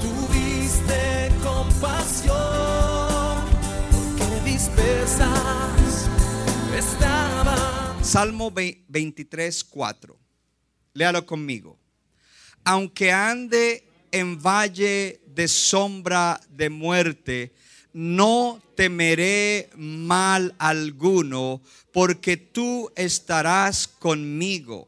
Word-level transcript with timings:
tuviste 0.00 1.30
compasión, 1.42 2.36
porque 3.90 4.50
dispersas 4.50 6.08
estaban. 6.76 8.04
Salmo 8.04 8.50
23, 8.50 9.64
4. 9.64 10.16
Léalo 10.94 11.24
conmigo. 11.24 11.78
Aunque 12.64 13.12
ande 13.12 13.84
en 14.12 14.40
valle 14.40 15.20
de 15.26 15.48
sombra 15.48 16.40
de 16.50 16.68
muerte, 16.68 17.52
no 17.92 18.60
temeré 18.74 19.70
mal 19.76 20.54
alguno, 20.58 21.60
porque 21.92 22.36
tú 22.36 22.90
estarás 22.94 23.88
conmigo. 23.88 24.86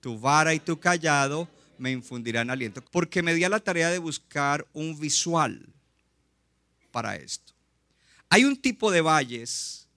Tu 0.00 0.18
vara 0.18 0.54
y 0.54 0.60
tu 0.60 0.78
callado 0.78 1.48
me 1.78 1.90
infundirán 1.90 2.50
aliento. 2.50 2.82
Porque 2.90 3.22
me 3.22 3.34
di 3.34 3.44
a 3.44 3.48
la 3.48 3.60
tarea 3.60 3.90
de 3.90 3.98
buscar 3.98 4.66
un 4.72 4.98
visual 4.98 5.66
para 6.90 7.16
esto. 7.16 7.52
Hay 8.28 8.44
un 8.44 8.56
tipo 8.56 8.90
de 8.90 9.00
valles, 9.00 9.88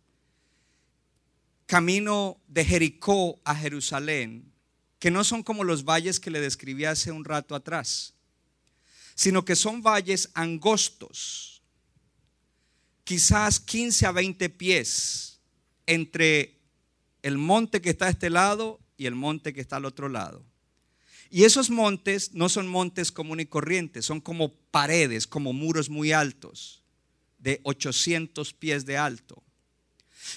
camino 1.66 2.39
de 2.48 2.66
Jericó 2.66 3.39
a 3.44 3.55
Jerusalén, 3.55 4.52
que 5.00 5.11
no 5.11 5.23
son 5.23 5.44
como 5.44 5.64
los 5.64 5.83
valles 5.83 6.20
que 6.20 6.31
le 6.31 6.42
describí 6.42 6.86
hace 6.86 7.11
un 7.11 7.25
rato 7.25 7.55
atrás, 7.55 8.14
sino 9.16 9.45
que 9.45 9.55
son 9.55 9.81
valles 9.81 10.30
angostos, 10.33 11.61
quizás 13.03 13.59
15 13.59 14.05
a 14.05 14.11
20 14.11 14.50
pies 14.50 15.39
entre 15.86 16.59
el 17.22 17.38
monte 17.38 17.81
que 17.81 17.89
está 17.89 18.05
a 18.05 18.09
este 18.09 18.30
lado 18.30 18.80
y 18.98 19.05
el 19.05 19.16
monte 19.16 19.53
que 19.53 19.61
está 19.61 19.78
al 19.78 19.86
otro 19.86 20.09
lado. 20.09 20.45
Y 21.30 21.44
esos 21.44 21.70
montes 21.70 22.33
no 22.33 22.50
son 22.50 22.67
montes 22.67 23.11
comunes 23.11 23.45
y 23.45 23.50
corrientes, 23.50 24.06
son 24.06 24.22
como 24.22 24.53
paredes, 24.72 25.28
como 25.28 25.53
muros 25.53 25.89
muy 25.89 26.11
altos, 26.11 26.83
de 27.39 27.59
800 27.64 28.53
pies 28.53 28.86
de 28.86 28.97
alto. 28.97 29.44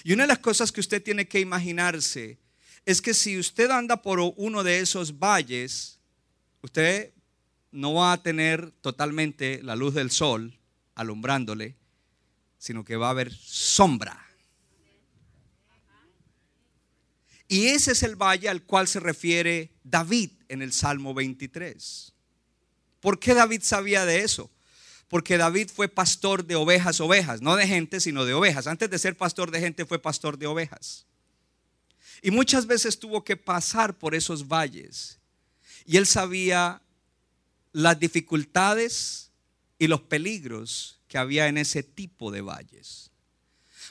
Y 0.03 0.13
una 0.13 0.23
de 0.23 0.27
las 0.27 0.39
cosas 0.39 0.71
que 0.71 0.81
usted 0.81 1.01
tiene 1.01 1.27
que 1.27 1.39
imaginarse 1.39 2.39
es 2.85 3.01
que 3.01 3.13
si 3.13 3.37
usted 3.37 3.69
anda 3.71 4.01
por 4.01 4.19
uno 4.19 4.63
de 4.63 4.79
esos 4.79 5.17
valles, 5.19 5.99
usted 6.61 7.13
no 7.71 7.93
va 7.93 8.13
a 8.13 8.21
tener 8.21 8.71
totalmente 8.81 9.61
la 9.63 9.75
luz 9.75 9.93
del 9.93 10.11
sol 10.11 10.57
alumbrándole, 10.95 11.75
sino 12.57 12.83
que 12.83 12.95
va 12.95 13.07
a 13.07 13.11
haber 13.11 13.31
sombra. 13.33 14.27
Y 17.47 17.67
ese 17.67 17.91
es 17.91 18.03
el 18.03 18.15
valle 18.15 18.49
al 18.49 18.63
cual 18.63 18.87
se 18.87 18.99
refiere 18.99 19.73
David 19.83 20.31
en 20.51 20.61
el 20.61 20.73
Salmo 20.73 21.13
23. 21.13 22.13
¿Por 22.99 23.19
qué 23.19 23.33
David 23.33 23.61
sabía 23.63 24.05
de 24.05 24.19
eso? 24.19 24.51
Porque 25.07 25.37
David 25.37 25.69
fue 25.73 25.87
pastor 25.87 26.45
de 26.45 26.55
ovejas, 26.55 26.99
ovejas, 26.99 27.41
no 27.41 27.55
de 27.55 27.67
gente, 27.67 27.99
sino 27.99 28.25
de 28.25 28.33
ovejas. 28.33 28.67
Antes 28.67 28.89
de 28.89 28.99
ser 28.99 29.17
pastor 29.17 29.49
de 29.49 29.59
gente 29.59 29.85
fue 29.85 29.99
pastor 29.99 30.37
de 30.37 30.47
ovejas. 30.47 31.05
Y 32.21 32.31
muchas 32.31 32.67
veces 32.67 32.99
tuvo 32.99 33.23
que 33.23 33.37
pasar 33.37 33.97
por 33.97 34.13
esos 34.13 34.47
valles. 34.47 35.19
Y 35.85 35.97
él 35.97 36.05
sabía 36.05 36.81
las 37.71 37.99
dificultades 37.99 39.31
y 39.79 39.87
los 39.87 40.01
peligros 40.01 40.99
que 41.07 41.17
había 41.17 41.47
en 41.47 41.57
ese 41.57 41.81
tipo 41.81 42.29
de 42.29 42.41
valles. 42.41 43.09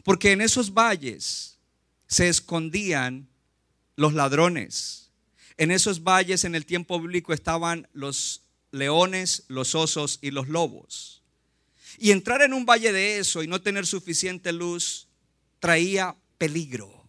Porque 0.04 0.32
en 0.32 0.40
esos 0.40 0.72
valles 0.72 1.58
se 2.06 2.28
escondían 2.28 3.28
los 3.96 4.14
ladrones. 4.14 5.09
En 5.60 5.70
esos 5.70 6.02
valles 6.02 6.44
en 6.44 6.54
el 6.54 6.64
tiempo 6.64 6.98
bíblico 6.98 7.34
estaban 7.34 7.86
los 7.92 8.44
leones, 8.70 9.44
los 9.48 9.74
osos 9.74 10.18
y 10.22 10.30
los 10.30 10.48
lobos. 10.48 11.22
Y 11.98 12.12
entrar 12.12 12.40
en 12.40 12.54
un 12.54 12.64
valle 12.64 12.94
de 12.94 13.18
eso 13.18 13.42
y 13.42 13.46
no 13.46 13.60
tener 13.60 13.84
suficiente 13.84 14.54
luz 14.54 15.06
traía 15.58 16.16
peligro. 16.38 17.06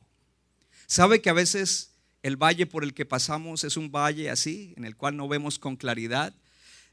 ¿Sabe 0.86 1.22
que 1.22 1.30
a 1.30 1.34
veces 1.34 1.94
el 2.24 2.36
valle 2.36 2.66
por 2.66 2.84
el 2.84 2.94
que 2.94 3.06
pasamos 3.06 3.64
es 3.64 3.78
un 3.78 3.90
valle 3.90 4.30
así, 4.30 4.74
en 4.76 4.84
el 4.84 4.98
cual 4.98 5.16
no 5.16 5.30
vemos 5.30 5.58
con 5.58 5.78
claridad? 5.78 6.36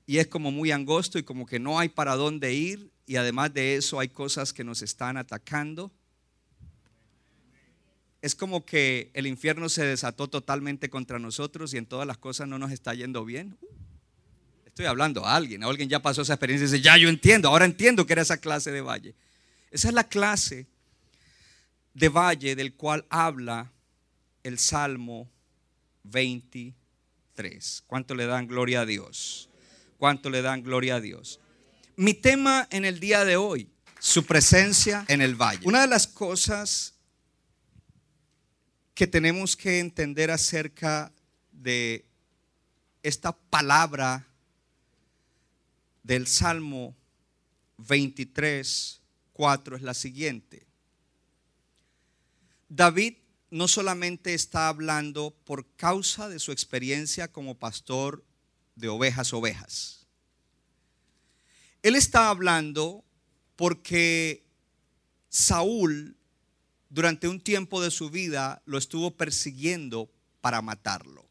Y 0.06 0.18
es 0.18 0.28
como 0.28 0.52
muy 0.52 0.70
angosto 0.70 1.18
y 1.18 1.24
como 1.24 1.44
que 1.44 1.58
no 1.58 1.80
hay 1.80 1.88
para 1.88 2.14
dónde 2.14 2.54
ir. 2.54 2.92
Y 3.04 3.16
además 3.16 3.52
de 3.52 3.74
eso 3.74 3.98
hay 3.98 4.10
cosas 4.10 4.52
que 4.52 4.62
nos 4.62 4.80
están 4.80 5.16
atacando 5.16 5.90
es 8.20 8.34
como 8.34 8.64
que 8.64 9.10
el 9.14 9.26
infierno 9.26 9.68
se 9.68 9.84
desató 9.84 10.28
totalmente 10.28 10.90
contra 10.90 11.18
nosotros 11.18 11.72
y 11.74 11.76
en 11.76 11.86
todas 11.86 12.06
las 12.06 12.18
cosas 12.18 12.48
no 12.48 12.58
nos 12.58 12.72
está 12.72 12.94
yendo 12.94 13.24
bien. 13.24 13.56
Estoy 14.66 14.86
hablando 14.86 15.24
a 15.24 15.36
alguien, 15.36 15.62
alguien 15.62 15.88
ya 15.88 16.00
pasó 16.00 16.22
esa 16.22 16.34
experiencia 16.34 16.64
y 16.64 16.70
dice, 16.70 16.82
ya 16.82 16.96
yo 16.96 17.08
entiendo, 17.08 17.48
ahora 17.48 17.64
entiendo 17.64 18.06
que 18.06 18.12
era 18.12 18.22
esa 18.22 18.38
clase 18.38 18.70
de 18.70 18.80
valle. 18.80 19.14
Esa 19.70 19.88
es 19.88 19.94
la 19.94 20.04
clase 20.04 20.66
de 21.94 22.08
valle 22.08 22.56
del 22.56 22.74
cual 22.74 23.06
habla 23.10 23.72
el 24.42 24.58
Salmo 24.58 25.30
23. 26.04 27.84
¿Cuánto 27.86 28.14
le 28.14 28.26
dan 28.26 28.46
gloria 28.46 28.82
a 28.82 28.86
Dios? 28.86 29.48
¿Cuánto 29.96 30.30
le 30.30 30.42
dan 30.42 30.62
gloria 30.62 30.96
a 30.96 31.00
Dios? 31.00 31.40
Mi 31.96 32.14
tema 32.14 32.68
en 32.70 32.84
el 32.84 33.00
día 33.00 33.24
de 33.24 33.36
hoy, 33.36 33.68
su 33.98 34.24
presencia 34.24 35.04
en 35.08 35.20
el 35.20 35.34
valle. 35.34 35.66
Una 35.66 35.80
de 35.80 35.88
las 35.88 36.06
cosas 36.06 36.97
que 38.98 39.06
tenemos 39.06 39.56
que 39.56 39.78
entender 39.78 40.28
acerca 40.32 41.12
de 41.52 42.04
esta 43.04 43.30
palabra 43.30 44.26
del 46.02 46.26
Salmo 46.26 46.96
23, 47.76 49.00
4 49.34 49.76
es 49.76 49.82
la 49.82 49.94
siguiente. 49.94 50.66
David 52.68 53.18
no 53.50 53.68
solamente 53.68 54.34
está 54.34 54.66
hablando 54.66 55.30
por 55.44 55.76
causa 55.76 56.28
de 56.28 56.40
su 56.40 56.50
experiencia 56.50 57.28
como 57.28 57.56
pastor 57.56 58.24
de 58.74 58.88
ovejas, 58.88 59.32
ovejas. 59.32 60.08
Él 61.84 61.94
está 61.94 62.30
hablando 62.30 63.04
porque 63.54 64.44
Saúl 65.28 66.17
durante 66.90 67.28
un 67.28 67.40
tiempo 67.40 67.82
de 67.82 67.90
su 67.90 68.10
vida 68.10 68.62
lo 68.64 68.78
estuvo 68.78 69.16
persiguiendo 69.16 70.10
para 70.40 70.62
matarlo. 70.62 71.28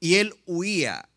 Y 0.00 0.16
él 0.16 0.34
huía. 0.46 1.08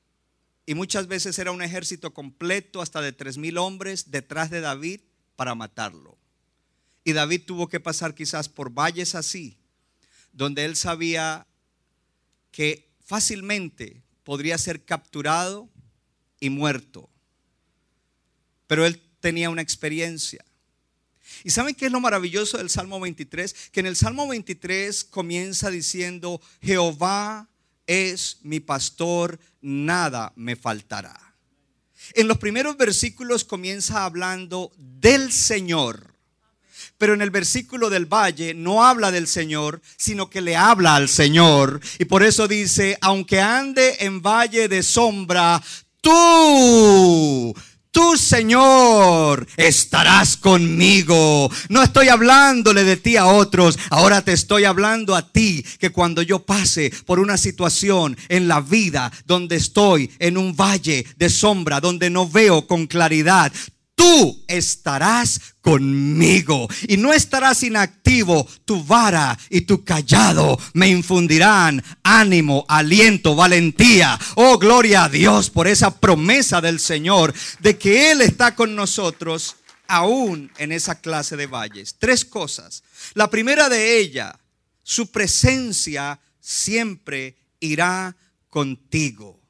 Y 0.66 0.74
muchas 0.74 1.08
veces 1.08 1.38
era 1.38 1.52
un 1.52 1.62
ejército 1.62 2.14
completo, 2.14 2.82
hasta 2.82 3.02
de 3.02 3.12
tres 3.12 3.38
mil 3.38 3.58
hombres, 3.58 4.12
detrás 4.12 4.50
de 4.50 4.62
David 4.62 5.02
para 5.36 5.56
matarlo. 5.56 6.18
Y 7.04 7.14
David 7.14 7.44
tuvo 7.46 7.68
que 7.68 7.80
pasar 7.80 8.16
quizás 8.16 8.48
por 8.48 8.72
valles 8.72 9.16
así, 9.16 9.58
donde 10.32 10.66
él 10.66 10.76
sabía 10.76 11.48
que 12.52 12.92
fácilmente 13.04 14.04
podría 14.24 14.58
ser 14.58 14.86
capturado 14.86 15.70
y 16.40 16.50
muerto. 16.50 17.10
Pero 18.68 18.86
él 18.86 19.02
tenía 19.20 19.50
una 19.50 19.62
experiencia. 19.62 20.46
¿Y 21.44 21.50
saben 21.50 21.76
qué 21.76 21.88
es 21.88 21.92
lo 21.92 22.00
maravilloso 22.00 22.58
del 22.58 22.70
Salmo 22.70 23.00
23? 23.00 23.54
Que 23.72 23.80
en 23.80 23.86
el 23.86 23.96
Salmo 23.96 24.28
23 24.28 25.04
comienza 25.06 25.70
diciendo, 25.70 26.42
Jehová 26.62 27.50
es 27.88 28.38
mi 28.44 28.60
pastor, 28.60 29.40
nada 29.62 30.34
me 30.36 30.56
faltará. 30.56 31.36
En 32.14 32.28
los 32.28 32.38
primeros 32.38 32.78
versículos 32.78 33.44
comienza 33.44 34.06
hablando 34.06 34.72
del 34.78 35.32
Señor. 35.32 36.12
Pero 36.98 37.14
en 37.14 37.22
el 37.22 37.32
versículo 37.32 37.90
del 37.90 38.06
valle 38.06 38.54
no 38.54 38.84
habla 38.84 39.12
del 39.12 39.28
Señor, 39.28 39.82
sino 39.98 40.30
que 40.30 40.42
le 40.42 40.56
habla 40.56 40.96
al 40.96 41.10
Señor. 41.10 41.80
Y 42.00 42.06
por 42.06 42.24
eso 42.24 42.48
dice, 42.48 42.98
aunque 43.02 43.40
ande 43.40 43.98
en 44.00 44.22
valle 44.22 44.68
de 44.68 44.84
sombra, 44.84 45.62
tú 46.02 47.56
Tú, 47.92 48.16
Señor, 48.16 49.46
estarás 49.58 50.38
conmigo. 50.38 51.52
No 51.68 51.84
estoy 51.84 52.08
hablándole 52.08 52.86
de 52.86 52.96
ti 52.96 53.18
a 53.18 53.26
otros. 53.26 53.78
Ahora 53.90 54.22
te 54.22 54.32
estoy 54.32 54.64
hablando 54.64 55.14
a 55.14 55.30
ti 55.30 55.66
que 55.78 55.90
cuando 55.90 56.22
yo 56.22 56.40
pase 56.40 56.94
por 57.06 57.20
una 57.20 57.36
situación 57.36 58.16
en 58.30 58.48
la 58.48 58.62
vida 58.62 59.12
donde 59.26 59.58
estoy 59.58 60.10
en 60.20 60.38
un 60.38 60.56
valle 60.56 61.06
de 61.18 61.30
sombra, 61.30 61.82
donde 61.82 62.10
no 62.10 62.30
veo 62.30 62.66
con 62.66 62.88
claridad, 62.88 63.52
tú 64.02 64.44
estarás 64.48 65.40
conmigo 65.62 66.68
y 66.88 66.98
no 66.98 67.14
estarás 67.14 67.62
inactivo. 67.62 68.48
Tu 68.66 68.84
vara 68.84 69.38
y 69.48 69.62
tu 69.62 69.84
callado 69.84 70.60
me 70.74 70.88
infundirán 70.88 71.84
ánimo, 72.02 72.66
aliento, 72.68 73.36
valentía. 73.36 74.20
Oh, 74.36 74.58
gloria 74.58 75.04
a 75.04 75.10
Dios 75.10 75.52
por 75.52 75.68
esa 75.68 76.00
promesa 76.00 76.62
del 76.62 76.80
Señor 76.80 77.32
de 77.60 77.78
que 77.78 78.12
Él 78.12 78.22
está 78.22 78.56
con 78.56 78.76
nosotros 78.76 79.58
aún 79.88 80.52
en 80.58 80.72
esa 80.72 81.00
clase 81.00 81.38
de 81.38 81.46
valles. 81.46 81.96
Tres 82.00 82.26
cosas. 82.26 82.84
La 83.14 83.30
primera 83.30 83.70
de 83.70 84.00
ellas, 84.00 84.34
su 84.82 85.12
presencia 85.12 86.20
siempre 86.40 87.36
irá 87.60 88.16
contigo. 88.50 89.41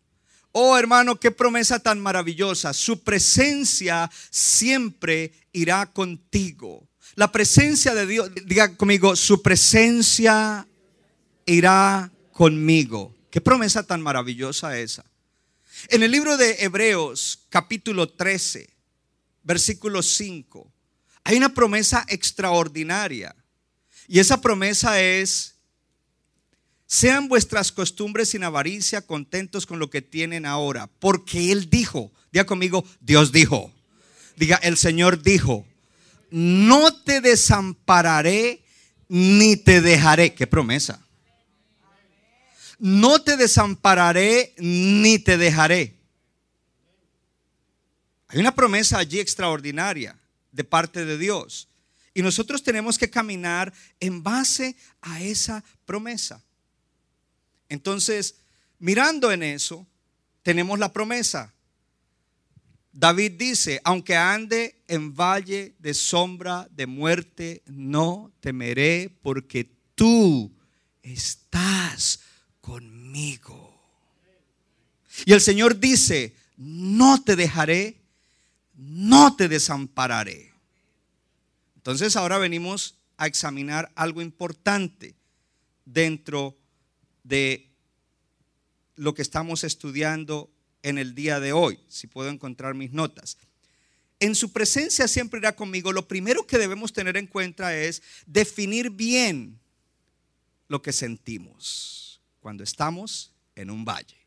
Oh 0.51 0.77
hermano, 0.77 1.19
qué 1.19 1.31
promesa 1.31 1.79
tan 1.79 1.99
maravillosa. 1.99 2.73
Su 2.73 3.01
presencia 3.03 4.11
siempre 4.29 5.31
irá 5.53 5.85
contigo. 5.85 6.87
La 7.15 7.31
presencia 7.31 7.93
de 7.93 8.05
Dios, 8.05 8.31
diga 8.45 8.75
conmigo, 8.75 9.15
su 9.15 9.41
presencia 9.41 10.67
irá 11.45 12.11
conmigo. 12.31 13.15
Qué 13.29 13.39
promesa 13.41 13.83
tan 13.83 14.01
maravillosa 14.01 14.77
esa. 14.77 15.05
En 15.89 16.03
el 16.03 16.11
libro 16.11 16.37
de 16.37 16.57
Hebreos, 16.59 17.45
capítulo 17.49 18.09
13, 18.09 18.69
versículo 19.43 20.03
5, 20.03 20.71
hay 21.23 21.37
una 21.37 21.53
promesa 21.53 22.05
extraordinaria. 22.09 23.35
Y 24.07 24.19
esa 24.19 24.41
promesa 24.41 25.01
es 25.01 25.55
sean 26.91 27.29
vuestras 27.29 27.71
costumbres 27.71 28.27
sin 28.27 28.43
avaricia, 28.43 29.07
contentos 29.07 29.65
con 29.65 29.79
lo 29.79 29.89
que 29.89 30.01
tienen 30.01 30.45
ahora. 30.45 30.87
Porque 30.99 31.53
Él 31.53 31.69
dijo, 31.69 32.11
diga 32.33 32.45
conmigo, 32.45 32.83
Dios 32.99 33.31
dijo. 33.31 33.71
Diga, 34.35 34.57
el 34.57 34.75
Señor 34.75 35.23
dijo, 35.23 35.65
no 36.31 36.93
te 36.93 37.21
desampararé 37.21 38.65
ni 39.07 39.55
te 39.55 39.79
dejaré. 39.79 40.33
Qué 40.33 40.47
promesa. 40.47 41.01
No 42.77 43.21
te 43.21 43.37
desampararé 43.37 44.53
ni 44.57 45.17
te 45.17 45.37
dejaré. 45.37 45.97
Hay 48.27 48.39
una 48.39 48.53
promesa 48.53 48.97
allí 48.97 49.21
extraordinaria 49.21 50.19
de 50.51 50.65
parte 50.65 51.05
de 51.05 51.17
Dios. 51.17 51.69
Y 52.13 52.21
nosotros 52.21 52.61
tenemos 52.61 52.97
que 52.97 53.09
caminar 53.09 53.71
en 54.01 54.21
base 54.21 54.75
a 54.99 55.21
esa 55.21 55.63
promesa. 55.85 56.43
Entonces, 57.71 58.35
mirando 58.79 59.31
en 59.31 59.43
eso, 59.43 59.87
tenemos 60.43 60.77
la 60.77 60.91
promesa. 60.91 61.53
David 62.91 63.31
dice, 63.37 63.79
aunque 63.85 64.17
ande 64.17 64.83
en 64.89 65.15
valle 65.15 65.73
de 65.79 65.93
sombra 65.93 66.67
de 66.71 66.85
muerte, 66.85 67.63
no 67.65 68.33
temeré 68.41 69.09
porque 69.23 69.71
tú 69.95 70.51
estás 71.01 72.19
conmigo. 72.59 73.81
Y 75.23 75.31
el 75.31 75.39
Señor 75.39 75.79
dice, 75.79 76.35
no 76.57 77.23
te 77.23 77.37
dejaré, 77.37 78.01
no 78.75 79.33
te 79.37 79.47
desampararé. 79.47 80.51
Entonces 81.77 82.17
ahora 82.17 82.37
venimos 82.37 82.95
a 83.15 83.27
examinar 83.27 83.93
algo 83.95 84.21
importante 84.21 85.15
dentro 85.85 86.57
de 87.23 87.69
lo 88.95 89.13
que 89.13 89.21
estamos 89.21 89.63
estudiando 89.63 90.51
en 90.83 90.97
el 90.97 91.15
día 91.15 91.39
de 91.39 91.53
hoy, 91.53 91.79
si 91.87 92.07
puedo 92.07 92.29
encontrar 92.29 92.73
mis 92.73 92.91
notas. 92.91 93.37
En 94.19 94.35
su 94.35 94.51
presencia 94.51 95.07
siempre 95.07 95.39
irá 95.39 95.55
conmigo. 95.55 95.91
Lo 95.91 96.07
primero 96.07 96.45
que 96.45 96.59
debemos 96.59 96.93
tener 96.93 97.17
en 97.17 97.27
cuenta 97.27 97.75
es 97.75 98.03
definir 98.27 98.91
bien 98.91 99.59
lo 100.67 100.81
que 100.81 100.93
sentimos 100.93 102.21
cuando 102.39 102.63
estamos 102.63 103.33
en 103.55 103.71
un 103.71 103.83
valle. 103.83 104.17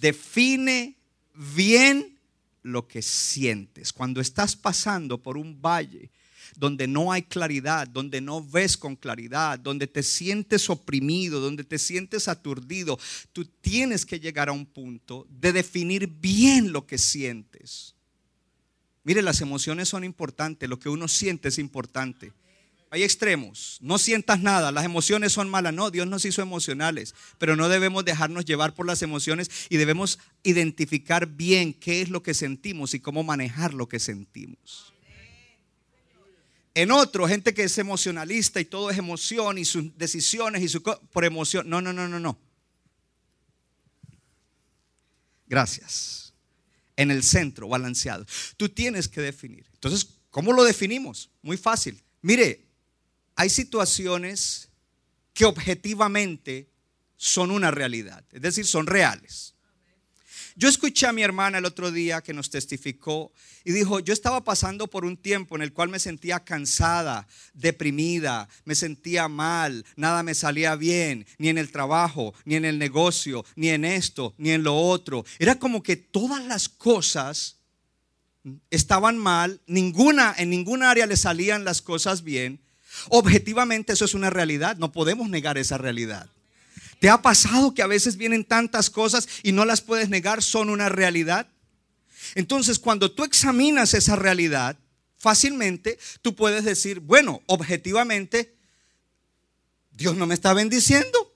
Define 0.00 0.96
bien 1.34 2.18
lo 2.62 2.88
que 2.88 3.02
sientes. 3.02 3.92
Cuando 3.92 4.20
estás 4.20 4.56
pasando 4.56 5.22
por 5.22 5.38
un 5.38 5.62
valle 5.62 6.10
donde 6.56 6.86
no 6.86 7.12
hay 7.12 7.22
claridad, 7.22 7.88
donde 7.88 8.20
no 8.20 8.42
ves 8.42 8.76
con 8.76 8.96
claridad, 8.96 9.58
donde 9.58 9.86
te 9.86 10.02
sientes 10.02 10.68
oprimido, 10.70 11.40
donde 11.40 11.64
te 11.64 11.78
sientes 11.78 12.28
aturdido, 12.28 12.98
tú 13.32 13.44
tienes 13.44 14.04
que 14.04 14.20
llegar 14.20 14.48
a 14.48 14.52
un 14.52 14.66
punto 14.66 15.26
de 15.30 15.52
definir 15.52 16.06
bien 16.06 16.72
lo 16.72 16.86
que 16.86 16.98
sientes. 16.98 17.94
Mire, 19.04 19.22
las 19.22 19.40
emociones 19.40 19.88
son 19.88 20.04
importantes, 20.04 20.68
lo 20.68 20.78
que 20.78 20.88
uno 20.88 21.08
siente 21.08 21.48
es 21.48 21.58
importante. 21.58 22.32
Hay 22.90 23.02
extremos, 23.02 23.78
no 23.82 23.98
sientas 23.98 24.40
nada, 24.40 24.72
las 24.72 24.84
emociones 24.84 25.32
son 25.32 25.50
malas, 25.50 25.74
no, 25.74 25.90
Dios 25.90 26.06
nos 26.06 26.24
hizo 26.24 26.40
emocionales, 26.40 27.14
pero 27.36 27.54
no 27.54 27.68
debemos 27.68 28.04
dejarnos 28.04 28.46
llevar 28.46 28.74
por 28.74 28.86
las 28.86 29.02
emociones 29.02 29.50
y 29.68 29.76
debemos 29.76 30.18
identificar 30.42 31.26
bien 31.26 31.74
qué 31.74 32.00
es 32.00 32.08
lo 32.08 32.22
que 32.22 32.32
sentimos 32.32 32.94
y 32.94 33.00
cómo 33.00 33.22
manejar 33.22 33.74
lo 33.74 33.88
que 33.88 33.98
sentimos. 33.98 34.94
En 36.74 36.90
otro, 36.90 37.26
gente 37.26 37.54
que 37.54 37.64
es 37.64 37.78
emocionalista 37.78 38.60
y 38.60 38.64
todo 38.64 38.90
es 38.90 38.98
emoción 38.98 39.58
y 39.58 39.64
sus 39.64 39.96
decisiones 39.96 40.62
y 40.62 40.68
su 40.68 40.82
por 40.82 41.24
emoción. 41.24 41.68
No, 41.68 41.80
no, 41.80 41.92
no, 41.92 42.06
no, 42.08 42.20
no. 42.20 42.38
Gracias. 45.46 46.32
En 46.96 47.10
el 47.10 47.22
centro, 47.22 47.68
balanceado. 47.68 48.26
Tú 48.56 48.68
tienes 48.68 49.08
que 49.08 49.20
definir. 49.20 49.66
Entonces, 49.74 50.06
¿cómo 50.30 50.52
lo 50.52 50.64
definimos? 50.64 51.30
Muy 51.42 51.56
fácil. 51.56 52.02
Mire, 52.22 52.66
hay 53.34 53.48
situaciones 53.48 54.68
que 55.32 55.44
objetivamente 55.44 56.68
son 57.16 57.50
una 57.50 57.70
realidad, 57.70 58.24
es 58.32 58.40
decir, 58.40 58.66
son 58.66 58.86
reales. 58.86 59.54
Yo 60.58 60.68
escuché 60.68 61.06
a 61.06 61.12
mi 61.12 61.22
hermana 61.22 61.58
el 61.58 61.66
otro 61.66 61.92
día 61.92 62.20
que 62.20 62.32
nos 62.32 62.50
testificó 62.50 63.32
y 63.62 63.70
dijo, 63.70 64.00
yo 64.00 64.12
estaba 64.12 64.42
pasando 64.42 64.88
por 64.88 65.04
un 65.04 65.16
tiempo 65.16 65.54
en 65.54 65.62
el 65.62 65.72
cual 65.72 65.88
me 65.88 66.00
sentía 66.00 66.40
cansada, 66.40 67.28
deprimida, 67.54 68.48
me 68.64 68.74
sentía 68.74 69.28
mal, 69.28 69.86
nada 69.94 70.24
me 70.24 70.34
salía 70.34 70.74
bien, 70.74 71.26
ni 71.38 71.48
en 71.48 71.58
el 71.58 71.70
trabajo, 71.70 72.34
ni 72.44 72.56
en 72.56 72.64
el 72.64 72.76
negocio, 72.76 73.44
ni 73.54 73.68
en 73.68 73.84
esto, 73.84 74.34
ni 74.36 74.50
en 74.50 74.64
lo 74.64 74.74
otro. 74.74 75.24
Era 75.38 75.60
como 75.60 75.80
que 75.80 75.94
todas 75.94 76.44
las 76.44 76.68
cosas 76.68 77.58
estaban 78.68 79.16
mal, 79.16 79.60
ninguna 79.68 80.34
en 80.38 80.50
ninguna 80.50 80.90
área 80.90 81.06
le 81.06 81.16
salían 81.16 81.62
las 81.62 81.82
cosas 81.82 82.24
bien. 82.24 82.60
Objetivamente 83.10 83.92
eso 83.92 84.06
es 84.06 84.14
una 84.14 84.28
realidad, 84.28 84.76
no 84.76 84.90
podemos 84.90 85.30
negar 85.30 85.56
esa 85.56 85.78
realidad. 85.78 86.28
¿Te 87.00 87.08
ha 87.08 87.22
pasado 87.22 87.74
que 87.74 87.82
a 87.82 87.86
veces 87.86 88.16
vienen 88.16 88.44
tantas 88.44 88.90
cosas 88.90 89.28
y 89.42 89.52
no 89.52 89.64
las 89.64 89.80
puedes 89.80 90.08
negar, 90.08 90.42
son 90.42 90.68
una 90.68 90.88
realidad? 90.88 91.48
Entonces, 92.34 92.78
cuando 92.78 93.12
tú 93.12 93.24
examinas 93.24 93.94
esa 93.94 94.16
realidad, 94.16 94.76
fácilmente 95.16 95.98
tú 96.22 96.34
puedes 96.34 96.64
decir, 96.64 97.00
bueno, 97.00 97.42
objetivamente, 97.46 98.56
Dios 99.92 100.16
no 100.16 100.26
me 100.26 100.34
está 100.34 100.54
bendiciendo, 100.54 101.34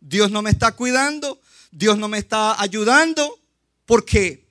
Dios 0.00 0.30
no 0.30 0.42
me 0.42 0.50
está 0.50 0.72
cuidando, 0.72 1.40
Dios 1.70 1.96
no 1.96 2.08
me 2.08 2.18
está 2.18 2.60
ayudando, 2.60 3.40
porque 3.86 4.48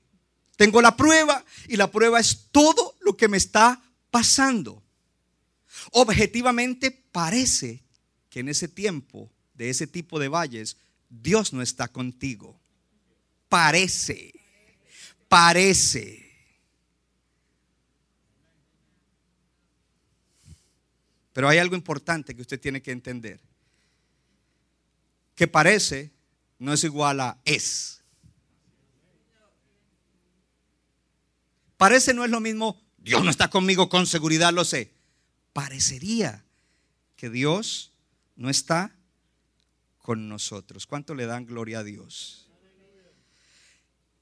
tengo 0.56 0.82
la 0.82 0.96
prueba 0.96 1.44
y 1.68 1.76
la 1.76 1.92
prueba 1.92 2.20
es 2.20 2.48
todo 2.52 2.96
lo 3.02 3.16
que 3.18 3.28
me 3.28 3.38
está 3.38 3.82
pasando. 4.10 4.84
Objetivamente 5.92 6.92
parece 6.92 7.84
que 8.30 8.42
en 8.42 8.50
ese 8.50 8.68
tiempo 8.68 9.32
de 9.62 9.70
ese 9.70 9.86
tipo 9.86 10.18
de 10.18 10.28
valles, 10.28 10.76
Dios 11.08 11.54
no 11.54 11.62
está 11.62 11.88
contigo. 11.88 12.60
Parece, 13.48 14.34
parece. 15.30 16.32
Pero 21.32 21.48
hay 21.48 21.60
algo 21.60 21.76
importante 21.76 22.36
que 22.36 22.42
usted 22.42 22.60
tiene 22.60 22.82
que 22.82 22.90
entender. 22.90 23.40
Que 25.36 25.48
parece 25.48 26.10
no 26.58 26.74
es 26.74 26.84
igual 26.84 27.20
a 27.20 27.40
es. 27.46 28.02
Parece 31.78 32.16
no 32.16 32.26
es 32.26 32.32
lo 32.32 32.40
mismo, 32.40 32.82
Dios 32.98 33.24
no 33.24 33.30
está 33.30 33.52
conmigo 33.52 33.90
con 33.90 34.08
seguridad, 34.08 34.52
lo 34.54 34.66
sé. 34.66 34.92
Parecería 35.54 36.44
que 37.16 37.30
Dios 37.30 37.94
no 38.36 38.50
está 38.50 38.96
con 40.02 40.28
nosotros. 40.28 40.88
¿Cuánto 40.88 41.16
le 41.16 41.26
dan 41.26 41.46
gloria 41.46 41.80
a 41.80 41.84
Dios? 41.84 42.48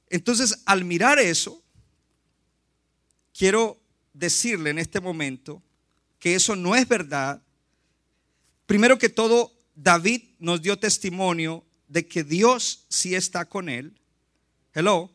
Entonces, 0.09 0.63
al 0.65 0.85
mirar 0.85 1.19
eso, 1.19 1.63
quiero 3.33 3.79
decirle 4.13 4.71
en 4.71 4.79
este 4.79 4.99
momento 4.99 5.61
que 6.19 6.35
eso 6.35 6.55
no 6.55 6.75
es 6.75 6.87
verdad. 6.87 7.41
Primero 8.65 8.97
que 8.97 9.09
todo, 9.09 9.53
David 9.75 10.23
nos 10.39 10.61
dio 10.61 10.77
testimonio 10.79 11.65
de 11.87 12.07
que 12.07 12.23
Dios 12.23 12.85
sí 12.89 13.15
está 13.15 13.45
con 13.45 13.69
él. 13.69 13.99
Hello. 14.73 15.11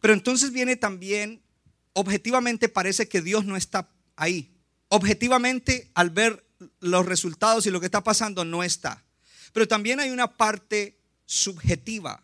Pero 0.00 0.14
entonces 0.14 0.52
viene 0.52 0.76
también, 0.76 1.42
objetivamente 1.92 2.68
parece 2.68 3.08
que 3.08 3.22
Dios 3.22 3.44
no 3.44 3.56
está 3.56 3.88
ahí. 4.16 4.50
Objetivamente, 4.88 5.90
al 5.94 6.10
ver 6.10 6.44
los 6.80 7.06
resultados 7.06 7.66
y 7.66 7.70
lo 7.70 7.80
que 7.80 7.86
está 7.86 8.02
pasando, 8.02 8.44
no 8.44 8.62
está. 8.62 9.03
Pero 9.54 9.68
también 9.68 10.00
hay 10.00 10.10
una 10.10 10.36
parte 10.36 10.98
subjetiva. 11.26 12.20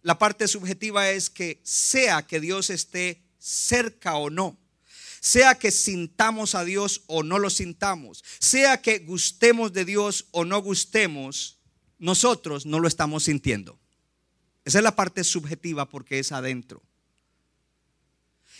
La 0.00 0.18
parte 0.18 0.48
subjetiva 0.48 1.10
es 1.10 1.28
que 1.28 1.60
sea 1.62 2.26
que 2.26 2.40
Dios 2.40 2.70
esté 2.70 3.22
cerca 3.38 4.16
o 4.16 4.30
no, 4.30 4.58
sea 5.20 5.54
que 5.56 5.70
sintamos 5.70 6.54
a 6.54 6.64
Dios 6.64 7.02
o 7.06 7.22
no 7.22 7.38
lo 7.38 7.50
sintamos, 7.50 8.24
sea 8.38 8.80
que 8.80 9.00
gustemos 9.00 9.74
de 9.74 9.84
Dios 9.84 10.26
o 10.30 10.46
no 10.46 10.62
gustemos, 10.62 11.58
nosotros 11.98 12.64
no 12.64 12.80
lo 12.80 12.88
estamos 12.88 13.24
sintiendo. 13.24 13.78
Esa 14.64 14.78
es 14.78 14.84
la 14.84 14.96
parte 14.96 15.22
subjetiva 15.22 15.86
porque 15.86 16.18
es 16.18 16.32
adentro. 16.32 16.82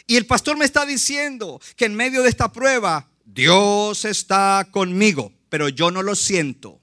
Y 0.06 0.16
el 0.16 0.26
pastor 0.26 0.58
me 0.58 0.66
está 0.66 0.84
diciendo 0.84 1.58
que 1.76 1.86
en 1.86 1.94
medio 1.94 2.22
de 2.22 2.28
esta 2.28 2.52
prueba, 2.52 3.08
Dios 3.24 4.04
está 4.04 4.68
conmigo, 4.70 5.32
pero 5.48 5.70
yo 5.70 5.90
no 5.90 6.02
lo 6.02 6.14
siento. 6.14 6.82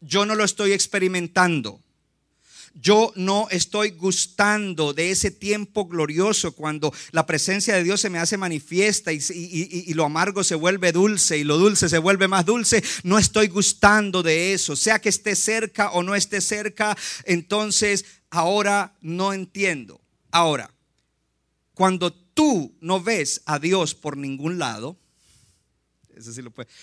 Yo 0.00 0.26
no 0.26 0.34
lo 0.34 0.44
estoy 0.44 0.72
experimentando 0.72 1.80
yo 2.80 3.12
no 3.16 3.48
estoy 3.50 3.90
gustando 3.90 4.92
de 4.92 5.10
ese 5.10 5.30
tiempo 5.30 5.86
glorioso 5.86 6.52
cuando 6.52 6.92
la 7.10 7.26
presencia 7.26 7.74
de 7.74 7.82
Dios 7.82 8.00
se 8.00 8.10
me 8.10 8.18
hace 8.18 8.36
manifiesta 8.36 9.12
y, 9.12 9.92
lo 9.94 10.04
amargo 10.04 10.44
se 10.44 10.54
vuelve 10.54 10.92
dulce 10.92 11.38
y 11.38 11.44
lo 11.44 11.58
dulce 11.58 11.88
se 11.88 11.98
vuelve 11.98 12.28
más 12.28 12.46
dulce. 12.46 12.82
No 13.02 13.18
estoy 13.18 13.48
gustando 13.48 14.22
de 14.22 14.52
eso. 14.52 14.76
Sea 14.76 15.00
que 15.00 15.08
esté 15.08 15.34
cerca 15.34 15.90
o 15.90 16.02
no 16.02 16.14
esté 16.14 16.40
cerca, 16.40 16.96
entonces 17.24 18.04
ahora 18.30 18.94
no 19.00 19.32
entiendo. 19.32 20.00
Ahora, 20.30 20.70
cuando 21.74 22.12
tú 22.12 22.76
no 22.80 23.02
ves 23.02 23.42
a 23.46 23.58
Dios 23.58 23.94
por 23.94 24.16
ningún 24.16 24.58
lado, 24.58 24.96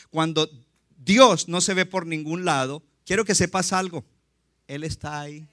cuando 0.10 0.50
Dios 0.98 1.48
no 1.48 1.62
se 1.62 1.74
ve 1.74 1.86
por 1.86 2.06
ningún 2.06 2.44
lado, 2.44 2.84
quiero 3.06 3.24
que 3.24 3.36
sepas 3.36 3.72
algo. 3.72 4.04
Él 4.68 4.84
está 4.84 5.22
ahí. 5.22 5.48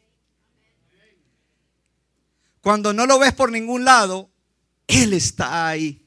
Cuando 2.60 2.92
no 2.92 3.06
lo 3.06 3.18
ves 3.18 3.32
por 3.34 3.50
ningún 3.50 3.84
lado, 3.84 4.30
Él 4.86 5.12
está 5.12 5.68
ahí. 5.68 6.06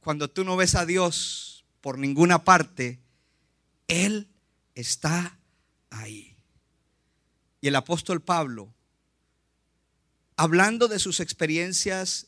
Cuando 0.00 0.28
tú 0.28 0.44
no 0.44 0.56
ves 0.56 0.74
a 0.74 0.84
Dios 0.84 1.64
por 1.80 1.98
ninguna 1.98 2.44
parte, 2.44 3.00
Él 3.86 4.28
está 4.74 5.38
ahí. 5.90 6.36
Y 7.60 7.68
el 7.68 7.76
apóstol 7.76 8.20
Pablo, 8.20 8.74
hablando 10.36 10.88
de 10.88 10.98
sus 10.98 11.20
experiencias 11.20 12.26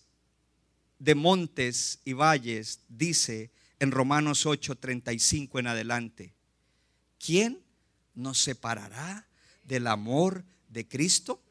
de 0.98 1.14
montes 1.14 2.00
y 2.04 2.12
valles, 2.12 2.80
dice 2.88 3.50
en 3.80 3.90
Romanos 3.90 4.46
8:35 4.46 5.58
en 5.58 5.66
adelante, 5.66 6.35
¿quién 7.18 7.62
nos 8.14 8.38
separará 8.38 9.26
del 9.64 9.86
amor 9.86 10.44
de 10.68 10.86
Cristo? 10.86 11.42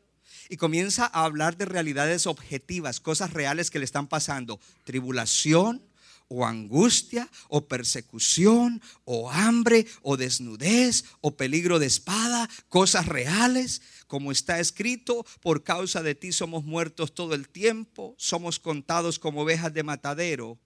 y 0.49 0.57
comienza 0.57 1.09
a 1.11 1.25
hablar 1.25 1.57
de 1.57 1.65
realidades 1.65 2.27
objetivas, 2.27 2.99
cosas 2.99 3.33
reales 3.33 3.71
que 3.71 3.79
le 3.79 3.85
están 3.85 4.07
pasando. 4.07 4.59
Tribulación 4.83 5.81
o 6.27 6.45
angustia 6.45 7.29
o 7.49 7.67
persecución 7.67 8.81
o 9.05 9.29
hambre 9.29 9.85
o 10.01 10.17
desnudez 10.17 11.05
o 11.21 11.35
peligro 11.35 11.79
de 11.79 11.85
espada, 11.85 12.49
cosas 12.69 13.05
reales. 13.05 13.81
Como 14.07 14.31
está 14.31 14.59
escrito, 14.59 15.25
por 15.41 15.63
causa 15.63 16.03
de 16.03 16.15
ti 16.15 16.31
somos 16.31 16.63
muertos 16.63 17.13
todo 17.13 17.33
el 17.33 17.49
tiempo, 17.49 18.15
somos 18.17 18.59
contados 18.59 19.19
como 19.19 19.41
ovejas 19.41 19.73
de 19.73 19.83
matadero. 19.83 20.59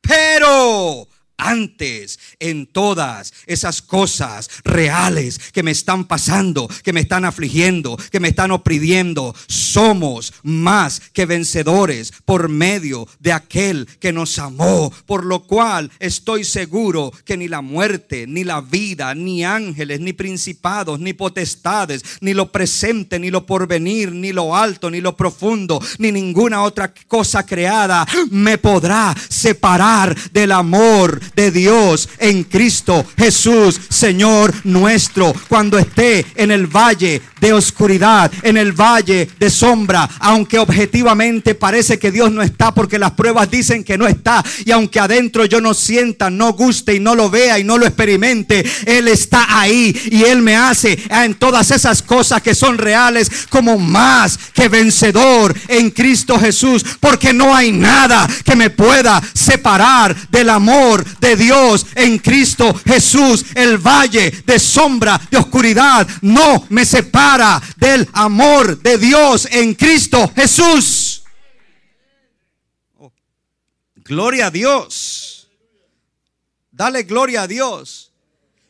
Pero 0.00 1.08
antes 1.38 2.18
en 2.40 2.66
todas 2.66 3.32
esas 3.46 3.82
cosas 3.82 4.48
reales 4.64 5.38
que 5.52 5.62
me 5.62 5.70
están 5.70 6.04
pasando, 6.04 6.68
que 6.82 6.92
me 6.92 7.00
están 7.00 7.24
afligiendo, 7.24 7.96
que 8.10 8.20
me 8.20 8.28
están 8.28 8.50
oprimiendo. 8.50 9.34
Somos 9.46 10.32
más 10.42 11.00
que 11.12 11.26
vencedores 11.26 12.12
por 12.24 12.48
medio 12.48 13.06
de 13.20 13.32
aquel 13.32 13.86
que 14.00 14.12
nos 14.12 14.38
amó, 14.38 14.92
por 15.06 15.24
lo 15.24 15.44
cual 15.44 15.90
estoy 15.98 16.44
seguro 16.44 17.12
que 17.24 17.36
ni 17.36 17.48
la 17.48 17.60
muerte, 17.60 18.26
ni 18.26 18.44
la 18.44 18.60
vida, 18.60 19.14
ni 19.14 19.44
ángeles, 19.44 20.00
ni 20.00 20.12
principados, 20.12 21.00
ni 21.00 21.12
potestades, 21.12 22.02
ni 22.20 22.34
lo 22.34 22.50
presente, 22.50 23.18
ni 23.18 23.30
lo 23.30 23.46
porvenir, 23.46 24.12
ni 24.12 24.32
lo 24.32 24.56
alto, 24.56 24.90
ni 24.90 25.00
lo 25.00 25.16
profundo, 25.16 25.80
ni 25.98 26.12
ninguna 26.12 26.62
otra 26.62 26.92
cosa 27.06 27.44
creada 27.44 28.06
me 28.30 28.58
podrá 28.58 29.14
separar 29.28 30.16
del 30.30 30.52
amor 30.52 31.20
de 31.34 31.50
Dios 31.50 32.08
en 32.18 32.44
Cristo 32.44 33.04
Jesús, 33.16 33.80
Señor 33.88 34.52
nuestro. 34.64 35.34
Cuando 35.48 35.78
esté 35.78 36.26
en 36.34 36.50
el 36.50 36.66
valle 36.66 37.22
de 37.40 37.52
oscuridad, 37.52 38.30
en 38.42 38.56
el 38.56 38.72
valle 38.72 39.28
de 39.38 39.50
sombra, 39.50 40.08
aunque 40.20 40.58
objetivamente 40.58 41.54
parece 41.54 41.98
que 41.98 42.10
Dios 42.10 42.30
no 42.32 42.42
está 42.42 42.72
porque 42.72 42.98
las 42.98 43.12
pruebas 43.12 43.50
dicen 43.50 43.84
que 43.84 43.98
no 43.98 44.06
está, 44.06 44.44
y 44.64 44.70
aunque 44.70 45.00
adentro 45.00 45.44
yo 45.44 45.60
no 45.60 45.74
sienta, 45.74 46.30
no 46.30 46.52
guste 46.52 46.94
y 46.94 47.00
no 47.00 47.14
lo 47.14 47.30
vea 47.30 47.58
y 47.58 47.64
no 47.64 47.78
lo 47.78 47.86
experimente, 47.86 48.64
Él 48.86 49.08
está 49.08 49.60
ahí 49.60 49.94
y 50.10 50.24
Él 50.24 50.42
me 50.42 50.56
hace 50.56 50.98
en 51.10 51.34
todas 51.34 51.70
esas 51.70 52.02
cosas 52.02 52.42
que 52.42 52.54
son 52.54 52.78
reales 52.78 53.30
como 53.48 53.78
más 53.78 54.38
que 54.54 54.68
vencedor 54.68 55.54
en 55.68 55.90
Cristo 55.90 56.38
Jesús, 56.38 56.84
porque 57.00 57.32
no 57.32 57.54
hay 57.54 57.72
nada 57.72 58.26
que 58.44 58.56
me 58.56 58.70
pueda 58.70 59.22
separar 59.34 60.16
del 60.30 60.50
amor 60.50 61.04
de 61.20 61.36
Dios 61.36 61.86
en 61.94 62.18
Cristo 62.18 62.74
Jesús. 62.84 63.44
El 63.54 63.78
valle 63.78 64.30
de 64.44 64.58
sombra, 64.58 65.20
de 65.30 65.38
oscuridad, 65.38 66.06
no 66.22 66.66
me 66.70 66.84
separa 66.84 67.62
del 67.76 68.08
amor 68.12 68.80
de 68.80 68.98
Dios 68.98 69.48
en 69.50 69.74
Cristo 69.74 70.32
Jesús. 70.34 71.22
Oh, 72.98 73.12
gloria 73.96 74.46
a 74.46 74.50
Dios. 74.50 75.48
Dale 76.70 77.04
gloria 77.04 77.42
a 77.42 77.46
Dios. 77.46 78.12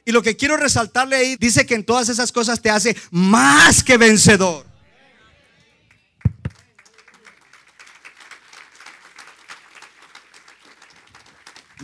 Y 0.05 0.13
lo 0.13 0.23
que 0.23 0.37
quiero 0.37 0.57
resaltarle 0.57 1.17
ahí, 1.17 1.37
dice 1.37 1.67
que 1.67 1.75
en 1.75 1.85
todas 1.85 2.09
esas 2.09 2.31
cosas 2.31 2.61
te 2.61 2.71
hace 2.71 2.97
más 3.11 3.83
que 3.83 3.97
vencedor. 3.97 4.66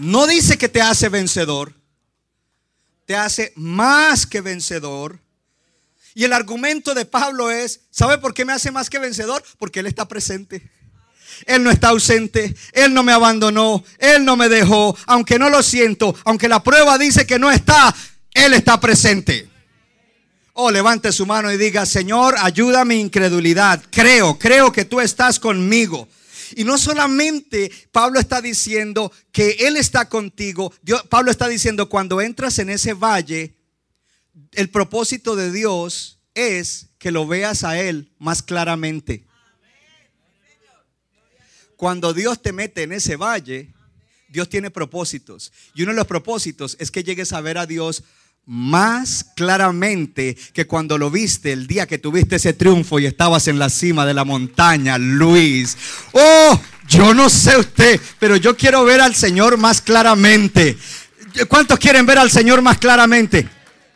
No 0.02 0.26
dice 0.26 0.58
que 0.58 0.68
te 0.68 0.82
hace 0.82 1.08
vencedor, 1.08 1.72
te 3.06 3.14
hace 3.14 3.52
más 3.54 4.26
que 4.26 4.40
vencedor 4.40 5.20
y 6.12 6.24
el 6.24 6.32
argumento 6.32 6.92
de 6.92 7.04
Pablo 7.04 7.52
es, 7.52 7.82
¿sabe 7.92 8.18
por 8.18 8.34
qué 8.34 8.44
me 8.44 8.52
hace 8.52 8.72
más 8.72 8.90
que 8.90 8.98
vencedor? 8.98 9.44
Porque 9.58 9.78
Él 9.78 9.86
está 9.86 10.08
presente. 10.08 10.68
Él 11.46 11.62
no 11.62 11.70
está 11.70 11.90
ausente, 11.90 12.52
Él 12.72 12.92
no 12.92 13.04
me 13.04 13.12
abandonó, 13.12 13.84
Él 13.98 14.24
no 14.24 14.36
me 14.36 14.48
dejó, 14.48 14.96
aunque 15.06 15.38
no 15.38 15.48
lo 15.48 15.62
siento, 15.62 16.14
aunque 16.24 16.48
la 16.48 16.64
prueba 16.64 16.98
dice 16.98 17.24
que 17.24 17.38
no 17.38 17.52
está, 17.52 17.94
Él 18.34 18.54
está 18.54 18.80
presente. 18.80 19.48
Oh, 20.52 20.72
levante 20.72 21.12
su 21.12 21.26
mano 21.26 21.52
y 21.52 21.56
diga, 21.56 21.86
Señor, 21.86 22.34
ayuda 22.38 22.84
mi 22.84 22.96
incredulidad. 22.96 23.80
Creo, 23.92 24.36
creo 24.36 24.72
que 24.72 24.84
tú 24.84 25.00
estás 25.00 25.38
conmigo. 25.38 26.08
Y 26.56 26.64
no 26.64 26.78
solamente 26.78 27.70
Pablo 27.90 28.20
está 28.20 28.40
diciendo 28.40 29.12
que 29.30 29.56
Él 29.60 29.76
está 29.76 30.08
contigo, 30.08 30.72
Pablo 31.08 31.30
está 31.30 31.48
diciendo, 31.48 31.88
cuando 31.88 32.20
entras 32.20 32.58
en 32.58 32.70
ese 32.70 32.94
valle, 32.94 33.54
el 34.52 34.70
propósito 34.70 35.36
de 35.36 35.50
Dios 35.52 36.18
es 36.34 36.88
que 36.98 37.10
lo 37.10 37.26
veas 37.26 37.64
a 37.64 37.80
Él 37.80 38.12
más 38.18 38.42
claramente. 38.42 39.24
Cuando 41.76 42.14
Dios 42.14 42.40
te 42.40 42.52
mete 42.52 42.84
en 42.84 42.92
ese 42.92 43.16
valle, 43.16 43.72
Dios 44.28 44.48
tiene 44.48 44.70
propósitos. 44.70 45.52
Y 45.74 45.82
uno 45.82 45.92
de 45.92 45.96
los 45.96 46.06
propósitos 46.06 46.76
es 46.78 46.90
que 46.90 47.04
llegues 47.04 47.32
a 47.32 47.40
ver 47.40 47.58
a 47.58 47.66
Dios 47.66 48.04
más 48.46 49.24
claramente 49.36 50.36
que 50.52 50.66
cuando 50.66 50.98
lo 50.98 51.10
viste 51.10 51.52
el 51.52 51.66
día 51.66 51.86
que 51.86 51.98
tuviste 51.98 52.36
ese 52.36 52.52
triunfo 52.52 52.98
y 52.98 53.06
estabas 53.06 53.48
en 53.48 53.58
la 53.58 53.70
cima 53.70 54.04
de 54.04 54.14
la 54.14 54.24
montaña, 54.24 54.98
Luis. 54.98 55.76
Oh, 56.12 56.60
yo 56.88 57.14
no 57.14 57.30
sé 57.30 57.56
usted, 57.56 58.00
pero 58.18 58.36
yo 58.36 58.56
quiero 58.56 58.84
ver 58.84 59.00
al 59.00 59.14
Señor 59.14 59.56
más 59.56 59.80
claramente. 59.80 60.76
¿Cuántos 61.48 61.78
quieren 61.78 62.04
ver 62.04 62.18
al 62.18 62.30
Señor 62.30 62.60
más 62.62 62.78
claramente? 62.78 63.48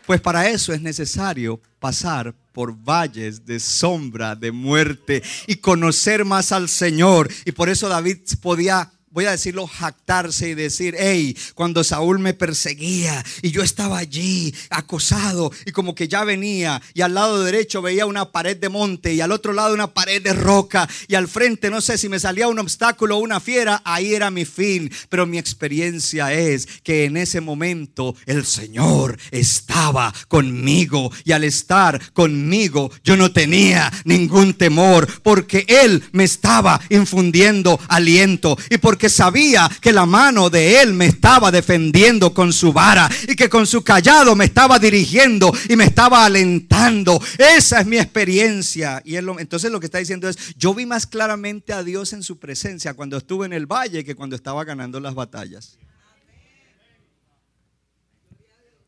Pues 0.06 0.20
para 0.20 0.48
eso 0.48 0.72
es 0.72 0.80
necesario 0.80 1.60
pasar 1.80 2.32
por 2.52 2.74
valles 2.74 3.44
de 3.44 3.60
sombra 3.60 4.34
de 4.34 4.52
muerte 4.52 5.22
y 5.46 5.56
conocer 5.56 6.24
más 6.24 6.52
al 6.52 6.68
Señor. 6.68 7.28
Y 7.44 7.52
por 7.52 7.68
eso 7.68 7.88
David 7.88 8.18
podía 8.40 8.90
voy 9.16 9.24
a 9.24 9.30
decirlo, 9.30 9.66
jactarse 9.66 10.50
y 10.50 10.54
decir, 10.54 10.94
hey, 10.98 11.34
cuando 11.54 11.82
Saúl 11.82 12.18
me 12.18 12.34
perseguía 12.34 13.24
y 13.40 13.50
yo 13.50 13.62
estaba 13.62 13.96
allí 13.96 14.54
acosado 14.68 15.50
y 15.64 15.72
como 15.72 15.94
que 15.94 16.06
ya 16.06 16.22
venía 16.22 16.82
y 16.92 17.00
al 17.00 17.14
lado 17.14 17.42
derecho 17.42 17.80
veía 17.80 18.04
una 18.04 18.30
pared 18.30 18.58
de 18.58 18.68
monte 18.68 19.14
y 19.14 19.22
al 19.22 19.32
otro 19.32 19.54
lado 19.54 19.72
una 19.72 19.94
pared 19.94 20.20
de 20.22 20.34
roca 20.34 20.86
y 21.08 21.14
al 21.14 21.28
frente 21.28 21.70
no 21.70 21.80
sé 21.80 21.96
si 21.96 22.10
me 22.10 22.20
salía 22.20 22.46
un 22.46 22.58
obstáculo 22.58 23.16
o 23.16 23.20
una 23.20 23.40
fiera, 23.40 23.80
ahí 23.86 24.14
era 24.14 24.30
mi 24.30 24.44
fin. 24.44 24.92
Pero 25.08 25.24
mi 25.24 25.38
experiencia 25.38 26.34
es 26.34 26.68
que 26.82 27.06
en 27.06 27.16
ese 27.16 27.40
momento 27.40 28.14
el 28.26 28.44
Señor 28.44 29.18
estaba 29.30 30.12
conmigo 30.28 31.10
y 31.24 31.32
al 31.32 31.44
estar 31.44 32.12
conmigo 32.12 32.90
yo 33.02 33.16
no 33.16 33.32
tenía 33.32 33.90
ningún 34.04 34.52
temor 34.52 35.08
porque 35.22 35.64
Él 35.68 36.04
me 36.12 36.24
estaba 36.24 36.78
infundiendo 36.90 37.80
aliento 37.88 38.58
y 38.68 38.76
porque 38.76 39.05
sabía 39.08 39.70
que 39.80 39.92
la 39.92 40.06
mano 40.06 40.50
de 40.50 40.80
él 40.80 40.94
me 40.94 41.06
estaba 41.06 41.50
defendiendo 41.50 42.32
con 42.32 42.52
su 42.52 42.72
vara 42.72 43.10
y 43.28 43.36
que 43.36 43.48
con 43.48 43.66
su 43.66 43.82
callado 43.82 44.34
me 44.36 44.46
estaba 44.46 44.78
dirigiendo 44.78 45.52
y 45.68 45.76
me 45.76 45.84
estaba 45.84 46.24
alentando. 46.24 47.20
Esa 47.38 47.80
es 47.80 47.86
mi 47.86 47.98
experiencia. 47.98 49.02
Y 49.04 49.16
él 49.16 49.28
entonces 49.38 49.70
lo 49.70 49.80
que 49.80 49.86
está 49.86 49.98
diciendo 49.98 50.28
es, 50.28 50.36
yo 50.56 50.74
vi 50.74 50.86
más 50.86 51.06
claramente 51.06 51.72
a 51.72 51.82
Dios 51.82 52.12
en 52.12 52.22
su 52.22 52.38
presencia 52.38 52.94
cuando 52.94 53.16
estuve 53.16 53.46
en 53.46 53.52
el 53.52 53.66
valle 53.66 54.04
que 54.04 54.14
cuando 54.14 54.36
estaba 54.36 54.64
ganando 54.64 55.00
las 55.00 55.14
batallas. 55.14 55.78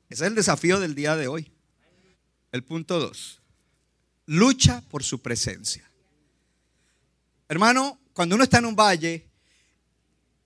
Ese 0.09 0.25
es 0.25 0.29
el 0.29 0.35
desafío 0.35 0.81
del 0.81 0.95
día 0.95 1.17
de 1.17 1.29
hoy. 1.29 1.51
El 2.51 2.65
punto 2.65 2.99
2. 2.99 3.41
Lucha 4.27 4.83
por 4.89 5.03
su 5.03 5.21
presencia. 5.21 5.89
Hermano, 7.49 7.99
cuando 8.13 8.35
uno 8.35 8.45
está 8.45 8.59
en 8.59 8.67
un 8.67 8.77
valle, 8.77 9.28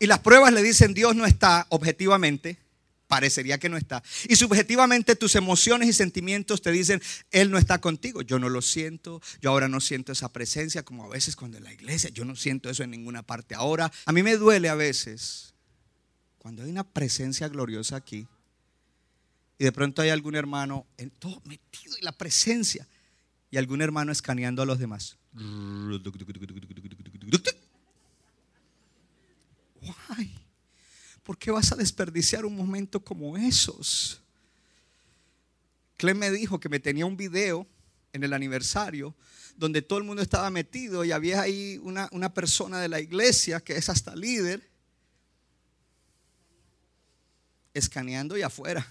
y 0.02 0.08
las 0.08 0.18
pruebas 0.18 0.52
le 0.52 0.64
dicen 0.64 0.94
Dios 0.94 1.14
no 1.14 1.26
está 1.26 1.64
objetivamente, 1.68 2.58
parecería 3.06 3.58
que 3.58 3.68
no 3.68 3.76
está. 3.76 4.02
Y 4.28 4.34
subjetivamente 4.34 5.14
tus 5.14 5.36
emociones 5.36 5.88
y 5.88 5.92
sentimientos 5.92 6.60
te 6.60 6.72
dicen, 6.72 7.00
Él 7.30 7.52
no 7.52 7.56
está 7.56 7.80
contigo. 7.80 8.20
Yo 8.22 8.40
no 8.40 8.48
lo 8.48 8.62
siento, 8.62 9.22
yo 9.40 9.50
ahora 9.50 9.68
no 9.68 9.80
siento 9.80 10.10
esa 10.10 10.32
presencia 10.32 10.82
como 10.82 11.04
a 11.04 11.08
veces 11.08 11.36
cuando 11.36 11.58
en 11.58 11.62
la 11.62 11.72
iglesia, 11.72 12.10
yo 12.10 12.24
no 12.24 12.34
siento 12.34 12.68
eso 12.68 12.82
en 12.82 12.90
ninguna 12.90 13.22
parte 13.22 13.54
ahora. 13.54 13.92
A 14.04 14.10
mí 14.10 14.24
me 14.24 14.36
duele 14.36 14.68
a 14.68 14.74
veces 14.74 15.54
cuando 16.38 16.64
hay 16.64 16.70
una 16.70 16.82
presencia 16.82 17.46
gloriosa 17.46 17.94
aquí 17.94 18.26
y 19.56 19.62
de 19.62 19.70
pronto 19.70 20.02
hay 20.02 20.08
algún 20.08 20.34
hermano 20.34 20.84
en 20.98 21.10
todo 21.10 21.40
metido 21.44 21.96
en 21.96 22.04
la 22.04 22.10
presencia 22.10 22.88
y 23.52 23.56
algún 23.56 23.80
hermano 23.82 24.10
escaneando 24.10 24.62
a 24.62 24.66
los 24.66 24.80
demás. 24.80 25.16
¿Por 31.22 31.38
qué 31.38 31.50
vas 31.50 31.72
a 31.72 31.76
desperdiciar 31.76 32.44
un 32.44 32.56
momento 32.56 33.02
como 33.04 33.36
esos? 33.36 34.20
Clem 35.96 36.18
me 36.18 36.30
dijo 36.30 36.58
que 36.58 36.68
me 36.68 36.80
tenía 36.80 37.06
un 37.06 37.16
video 37.16 37.66
en 38.12 38.24
el 38.24 38.32
aniversario 38.32 39.14
donde 39.56 39.82
todo 39.82 39.98
el 39.98 40.04
mundo 40.04 40.22
estaba 40.22 40.50
metido 40.50 41.04
y 41.04 41.12
había 41.12 41.42
ahí 41.42 41.78
una, 41.82 42.08
una 42.12 42.32
persona 42.34 42.80
de 42.80 42.88
la 42.88 43.00
iglesia 43.00 43.60
que 43.60 43.76
es 43.76 43.88
hasta 43.88 44.16
líder 44.16 44.68
escaneando 47.74 48.36
y 48.36 48.42
afuera. 48.42 48.86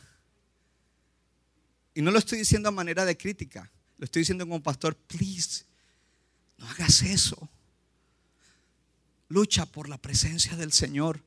Y 1.94 2.02
no 2.02 2.12
lo 2.12 2.20
estoy 2.20 2.40
diciendo 2.40 2.70
a 2.70 2.72
manera 2.72 3.04
de 3.04 3.18
crítica, 3.18 3.70
lo 3.98 4.06
estoy 4.06 4.22
diciendo 4.22 4.46
como 4.46 4.64
pastor, 4.64 4.96
please, 4.96 5.66
no 6.58 6.68
hagas 6.68 7.02
eso. 7.02 7.50
Lucha 9.32 9.66
por 9.66 9.88
la 9.88 9.98
presencia 9.98 10.58
del 10.58 10.74
Señor. 10.74 11.24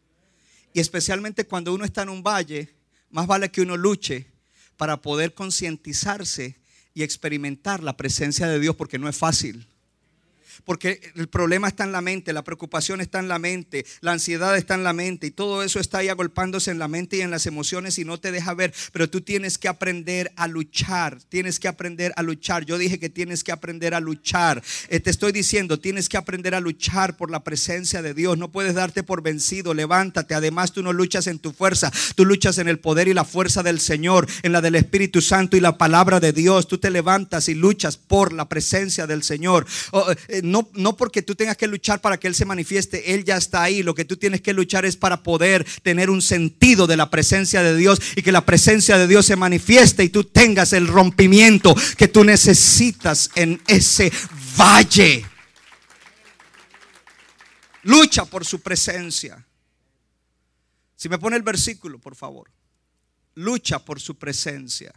Y 0.74 0.80
especialmente 0.80 1.46
cuando 1.46 1.72
uno 1.72 1.86
está 1.86 2.02
en 2.02 2.10
un 2.10 2.22
valle, 2.22 2.74
más 3.08 3.26
vale 3.26 3.50
que 3.50 3.62
uno 3.62 3.78
luche 3.78 4.26
para 4.76 5.00
poder 5.00 5.32
concientizarse 5.32 6.58
y 6.92 7.02
experimentar 7.02 7.82
la 7.82 7.96
presencia 7.96 8.46
de 8.46 8.60
Dios 8.60 8.76
porque 8.76 8.98
no 8.98 9.08
es 9.08 9.16
fácil. 9.16 9.66
Porque 10.64 11.00
el 11.16 11.28
problema 11.28 11.68
está 11.68 11.84
en 11.84 11.92
la 11.92 12.00
mente, 12.00 12.32
la 12.32 12.44
preocupación 12.44 13.00
está 13.00 13.18
en 13.18 13.28
la 13.28 13.38
mente, 13.38 13.84
la 14.00 14.12
ansiedad 14.12 14.56
está 14.56 14.74
en 14.74 14.84
la 14.84 14.92
mente 14.92 15.26
y 15.26 15.30
todo 15.30 15.62
eso 15.62 15.80
está 15.80 15.98
ahí 15.98 16.08
agolpándose 16.08 16.70
en 16.70 16.78
la 16.78 16.88
mente 16.88 17.16
y 17.16 17.20
en 17.20 17.30
las 17.30 17.46
emociones 17.46 17.98
y 17.98 18.04
no 18.04 18.18
te 18.18 18.32
deja 18.32 18.54
ver. 18.54 18.72
Pero 18.92 19.08
tú 19.08 19.20
tienes 19.20 19.58
que 19.58 19.68
aprender 19.68 20.32
a 20.36 20.46
luchar, 20.48 21.18
tienes 21.28 21.58
que 21.58 21.68
aprender 21.68 22.12
a 22.16 22.22
luchar. 22.22 22.64
Yo 22.64 22.78
dije 22.78 22.98
que 22.98 23.10
tienes 23.10 23.44
que 23.44 23.52
aprender 23.52 23.94
a 23.94 24.00
luchar. 24.00 24.62
Eh, 24.88 25.00
te 25.00 25.10
estoy 25.10 25.32
diciendo, 25.32 25.78
tienes 25.78 26.08
que 26.08 26.16
aprender 26.16 26.54
a 26.54 26.60
luchar 26.60 27.16
por 27.16 27.30
la 27.30 27.44
presencia 27.44 28.02
de 28.02 28.14
Dios. 28.14 28.38
No 28.38 28.50
puedes 28.50 28.74
darte 28.74 29.02
por 29.02 29.22
vencido, 29.22 29.74
levántate. 29.74 30.34
Además, 30.34 30.72
tú 30.72 30.82
no 30.82 30.92
luchas 30.92 31.26
en 31.26 31.38
tu 31.38 31.52
fuerza, 31.52 31.92
tú 32.14 32.24
luchas 32.24 32.58
en 32.58 32.68
el 32.68 32.78
poder 32.78 33.08
y 33.08 33.14
la 33.14 33.24
fuerza 33.24 33.62
del 33.62 33.80
Señor, 33.80 34.26
en 34.42 34.52
la 34.52 34.60
del 34.60 34.74
Espíritu 34.74 35.20
Santo 35.20 35.56
y 35.56 35.60
la 35.60 35.78
palabra 35.78 36.20
de 36.20 36.32
Dios. 36.32 36.68
Tú 36.68 36.78
te 36.78 36.90
levantas 36.90 37.48
y 37.48 37.54
luchas 37.54 37.96
por 37.96 38.32
la 38.32 38.48
presencia 38.48 39.06
del 39.06 39.22
Señor. 39.22 39.66
Oh, 39.90 40.10
eh, 40.28 40.42
no, 40.44 40.68
no 40.74 40.96
porque 40.96 41.22
tú 41.22 41.34
tengas 41.34 41.56
que 41.56 41.66
luchar 41.66 42.00
para 42.00 42.18
que 42.18 42.28
Él 42.28 42.34
se 42.34 42.44
manifieste, 42.44 43.14
Él 43.14 43.24
ya 43.24 43.36
está 43.36 43.62
ahí. 43.62 43.82
Lo 43.82 43.94
que 43.94 44.04
tú 44.04 44.16
tienes 44.16 44.42
que 44.42 44.52
luchar 44.52 44.84
es 44.84 44.96
para 44.96 45.22
poder 45.22 45.64
tener 45.82 46.10
un 46.10 46.20
sentido 46.20 46.86
de 46.86 46.96
la 46.96 47.10
presencia 47.10 47.62
de 47.62 47.76
Dios 47.76 48.00
y 48.14 48.22
que 48.22 48.30
la 48.30 48.44
presencia 48.44 48.98
de 48.98 49.06
Dios 49.06 49.26
se 49.26 49.36
manifieste 49.36 50.04
y 50.04 50.10
tú 50.10 50.24
tengas 50.24 50.72
el 50.72 50.86
rompimiento 50.86 51.74
que 51.96 52.08
tú 52.08 52.24
necesitas 52.24 53.30
en 53.34 53.60
ese 53.66 54.12
valle. 54.58 55.24
Lucha 57.82 58.24
por 58.24 58.44
su 58.44 58.60
presencia. 58.60 59.46
Si 60.96 61.08
me 61.08 61.18
pone 61.18 61.36
el 61.36 61.42
versículo, 61.42 61.98
por 61.98 62.16
favor. 62.16 62.50
Lucha 63.34 63.78
por 63.78 64.00
su 64.00 64.16
presencia. 64.16 64.92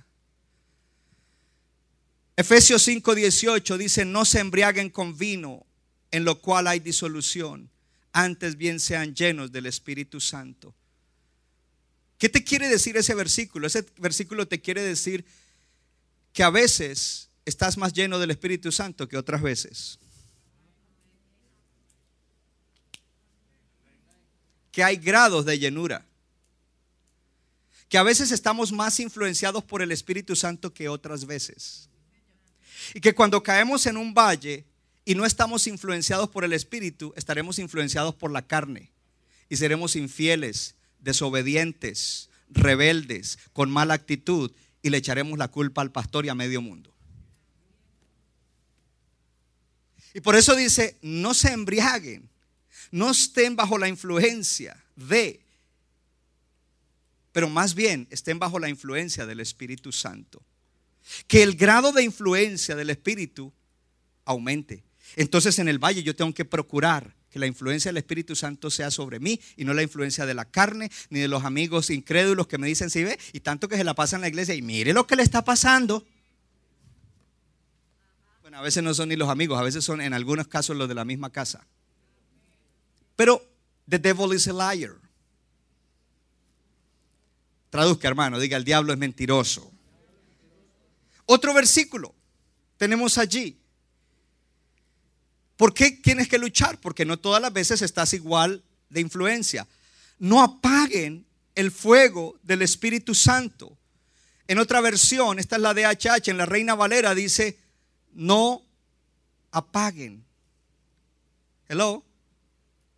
Efesios 2.38 2.88
5:18 2.88 3.78
dice, 3.78 4.06
no 4.06 4.24
se 4.24 4.40
embriaguen 4.40 4.92
con 4.92 5.18
vino, 5.18 5.66
en 6.12 6.24
lo 6.24 6.40
cual 6.40 6.68
hay 6.68 6.80
disolución, 6.80 7.72
antes 8.14 8.58
bien 8.58 8.80
sean 8.80 9.16
llenos 9.16 9.52
del 9.52 9.66
Espíritu 9.66 10.22
Santo. 10.22 10.76
¿Qué 12.20 12.30
te 12.30 12.44
quiere 12.44 12.70
decir 12.70 12.96
ese 12.96 13.16
versículo? 13.16 13.66
Ese 13.66 13.86
versículo 13.98 14.48
te 14.48 14.62
quiere 14.62 14.84
decir 14.84 15.26
que 16.32 16.44
a 16.44 16.52
veces 16.52 17.30
estás 17.44 17.76
más 17.76 17.92
lleno 17.92 18.20
del 18.20 18.30
Espíritu 18.30 18.72
Santo 18.72 19.08
que 19.08 19.18
otras 19.18 19.42
veces. 19.42 19.98
Que 24.72 24.84
hay 24.84 24.98
grados 24.98 25.44
de 25.44 25.58
llenura. 25.58 26.06
Que 27.90 27.98
a 27.98 28.04
veces 28.04 28.32
estamos 28.32 28.72
más 28.72 29.00
influenciados 29.00 29.64
por 29.64 29.82
el 29.82 29.92
Espíritu 29.92 30.36
Santo 30.36 30.72
que 30.72 30.88
otras 30.88 31.26
veces. 31.26 31.90
Y 32.94 33.02
que 33.02 33.14
cuando 33.14 33.44
caemos 33.44 33.86
en 33.86 33.98
un 33.98 34.14
valle 34.14 34.66
y 35.06 35.16
no 35.16 35.26
estamos 35.26 35.68
influenciados 35.68 36.30
por 36.30 36.44
el 36.44 36.54
Espíritu, 36.54 37.14
estaremos 37.16 37.60
influenciados 37.60 38.16
por 38.16 38.32
la 38.32 38.42
carne 38.42 38.92
y 39.50 39.56
seremos 39.56 39.96
infieles, 39.96 40.76
desobedientes, 41.00 42.30
rebeldes, 42.50 43.40
con 43.54 43.72
mala 43.72 43.94
actitud 43.94 44.52
y 44.82 44.90
le 44.90 44.98
echaremos 44.98 45.38
la 45.38 45.48
culpa 45.48 45.82
al 45.82 45.92
pastor 45.92 46.26
y 46.26 46.30
a 46.30 46.36
medio 46.36 46.62
mundo. 46.62 46.94
Y 50.14 50.22
por 50.22 50.36
eso 50.36 50.56
dice, 50.56 50.98
no 51.02 51.34
se 51.34 51.52
embriaguen, 51.52 52.30
no 52.92 53.12
estén 53.12 53.56
bajo 53.56 53.78
la 53.78 53.88
influencia 53.88 54.84
de, 54.96 55.42
pero 57.32 57.50
más 57.50 57.76
bien 57.76 58.08
estén 58.10 58.40
bajo 58.40 58.60
la 58.60 58.70
influencia 58.70 59.26
del 59.26 59.40
Espíritu 59.40 59.92
Santo 59.92 60.42
que 61.28 61.44
el 61.44 61.56
grado 61.56 61.92
de 61.92 62.04
influencia 62.04 62.76
del 62.76 62.90
Espíritu 62.90 63.54
aumente. 64.26 64.84
Entonces 65.16 65.60
en 65.60 65.68
el 65.68 65.80
valle 65.80 66.04
yo 66.04 66.16
tengo 66.16 66.34
que 66.34 66.46
procurar 66.46 67.16
que 67.30 67.40
la 67.40 67.48
influencia 67.48 67.90
del 67.90 67.98
Espíritu 67.98 68.36
Santo 68.36 68.70
sea 68.70 68.92
sobre 68.92 69.20
mí 69.20 69.40
y 69.56 69.66
no 69.66 69.74
la 69.74 69.84
influencia 69.84 70.26
de 70.26 70.34
la 70.34 70.46
carne 70.46 70.92
ni 71.10 71.20
de 71.20 71.28
los 71.28 71.44
amigos 71.44 71.90
incrédulos 71.90 72.48
que 72.48 72.58
me 72.58 72.68
dicen, 72.68 72.90
si 72.90 73.04
ve, 73.04 73.20
y 73.34 73.42
tanto 73.42 73.68
que 73.68 73.78
se 73.78 73.84
la 73.84 73.94
pasa 73.94 74.16
en 74.16 74.22
la 74.22 74.28
iglesia 74.28 74.56
y 74.56 74.62
mire 74.62 74.94
lo 74.94 75.08
que 75.08 75.16
le 75.16 75.24
está 75.24 75.44
pasando. 75.44 76.06
Bueno, 78.42 78.60
a 78.60 78.62
veces 78.62 78.82
no 78.84 78.94
son 78.94 79.10
ni 79.10 79.16
los 79.16 79.30
amigos, 79.30 79.60
a 79.60 79.64
veces 79.64 79.84
son 79.84 80.02
en 80.02 80.14
algunos 80.14 80.48
casos 80.48 80.76
los 80.78 80.88
de 80.88 80.96
la 80.96 81.06
misma 81.06 81.32
casa. 81.32 81.68
Pero 83.16 83.46
the 83.90 84.00
devil 84.00 84.34
is 84.34 84.48
a 84.48 84.54
liar. 84.54 84.96
Traduzca, 87.70 88.08
hermano, 88.08 88.40
diga, 88.40 88.56
el 88.56 88.64
diablo 88.64 88.94
es 88.94 89.00
mentiroso. 89.00 89.72
Otro 91.28 91.54
versículo 91.54 92.16
tenemos 92.78 93.18
allí. 93.18 93.60
¿Por 95.58 95.74
qué 95.74 95.92
tienes 95.92 96.28
que 96.28 96.38
luchar? 96.38 96.80
Porque 96.80 97.06
no 97.06 97.18
todas 97.18 97.42
las 97.42 97.52
veces 97.52 97.82
estás 97.82 98.14
igual 98.14 98.64
de 98.90 99.02
influencia. 99.02 99.68
No 100.20 100.42
apaguen 100.42 101.26
el 101.54 101.72
fuego 101.72 102.40
del 102.44 102.62
Espíritu 102.62 103.14
Santo. 103.14 103.78
En 104.48 104.60
otra 104.60 104.80
versión, 104.80 105.40
esta 105.40 105.58
es 105.58 105.62
la 105.62 105.74
de 105.74 105.86
HH, 105.86 106.30
en 106.30 106.38
la 106.38 106.46
Reina 106.46 106.76
Valera 106.76 107.14
dice, 107.14 107.60
no 108.14 108.62
apaguen. 109.52 110.24
Hello. 111.68 112.04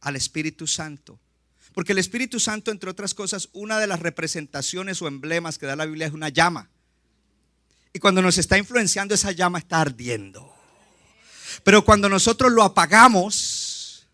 Al 0.01 0.15
Espíritu 0.15 0.67
Santo. 0.67 1.19
Porque 1.73 1.93
el 1.93 1.97
Espíritu 1.97 2.39
Santo, 2.39 2.71
entre 2.71 2.89
otras 2.89 3.13
cosas, 3.13 3.49
una 3.53 3.79
de 3.79 3.87
las 3.87 3.99
representaciones 3.99 5.01
o 5.01 5.07
emblemas 5.07 5.57
que 5.57 5.65
da 5.65 5.75
la 5.75 5.85
Biblia 5.85 6.07
es 6.07 6.13
una 6.13 6.29
llama. 6.29 6.69
Y 7.93 7.99
cuando 7.99 8.21
nos 8.21 8.37
está 8.37 8.57
influenciando, 8.57 9.15
esa 9.15 9.31
llama 9.31 9.59
está 9.59 9.81
ardiendo. 9.81 10.53
Pero 11.63 11.83
cuando 11.83 12.09
nosotros 12.09 12.51
lo 12.51 12.63
apagamos, 12.63 14.07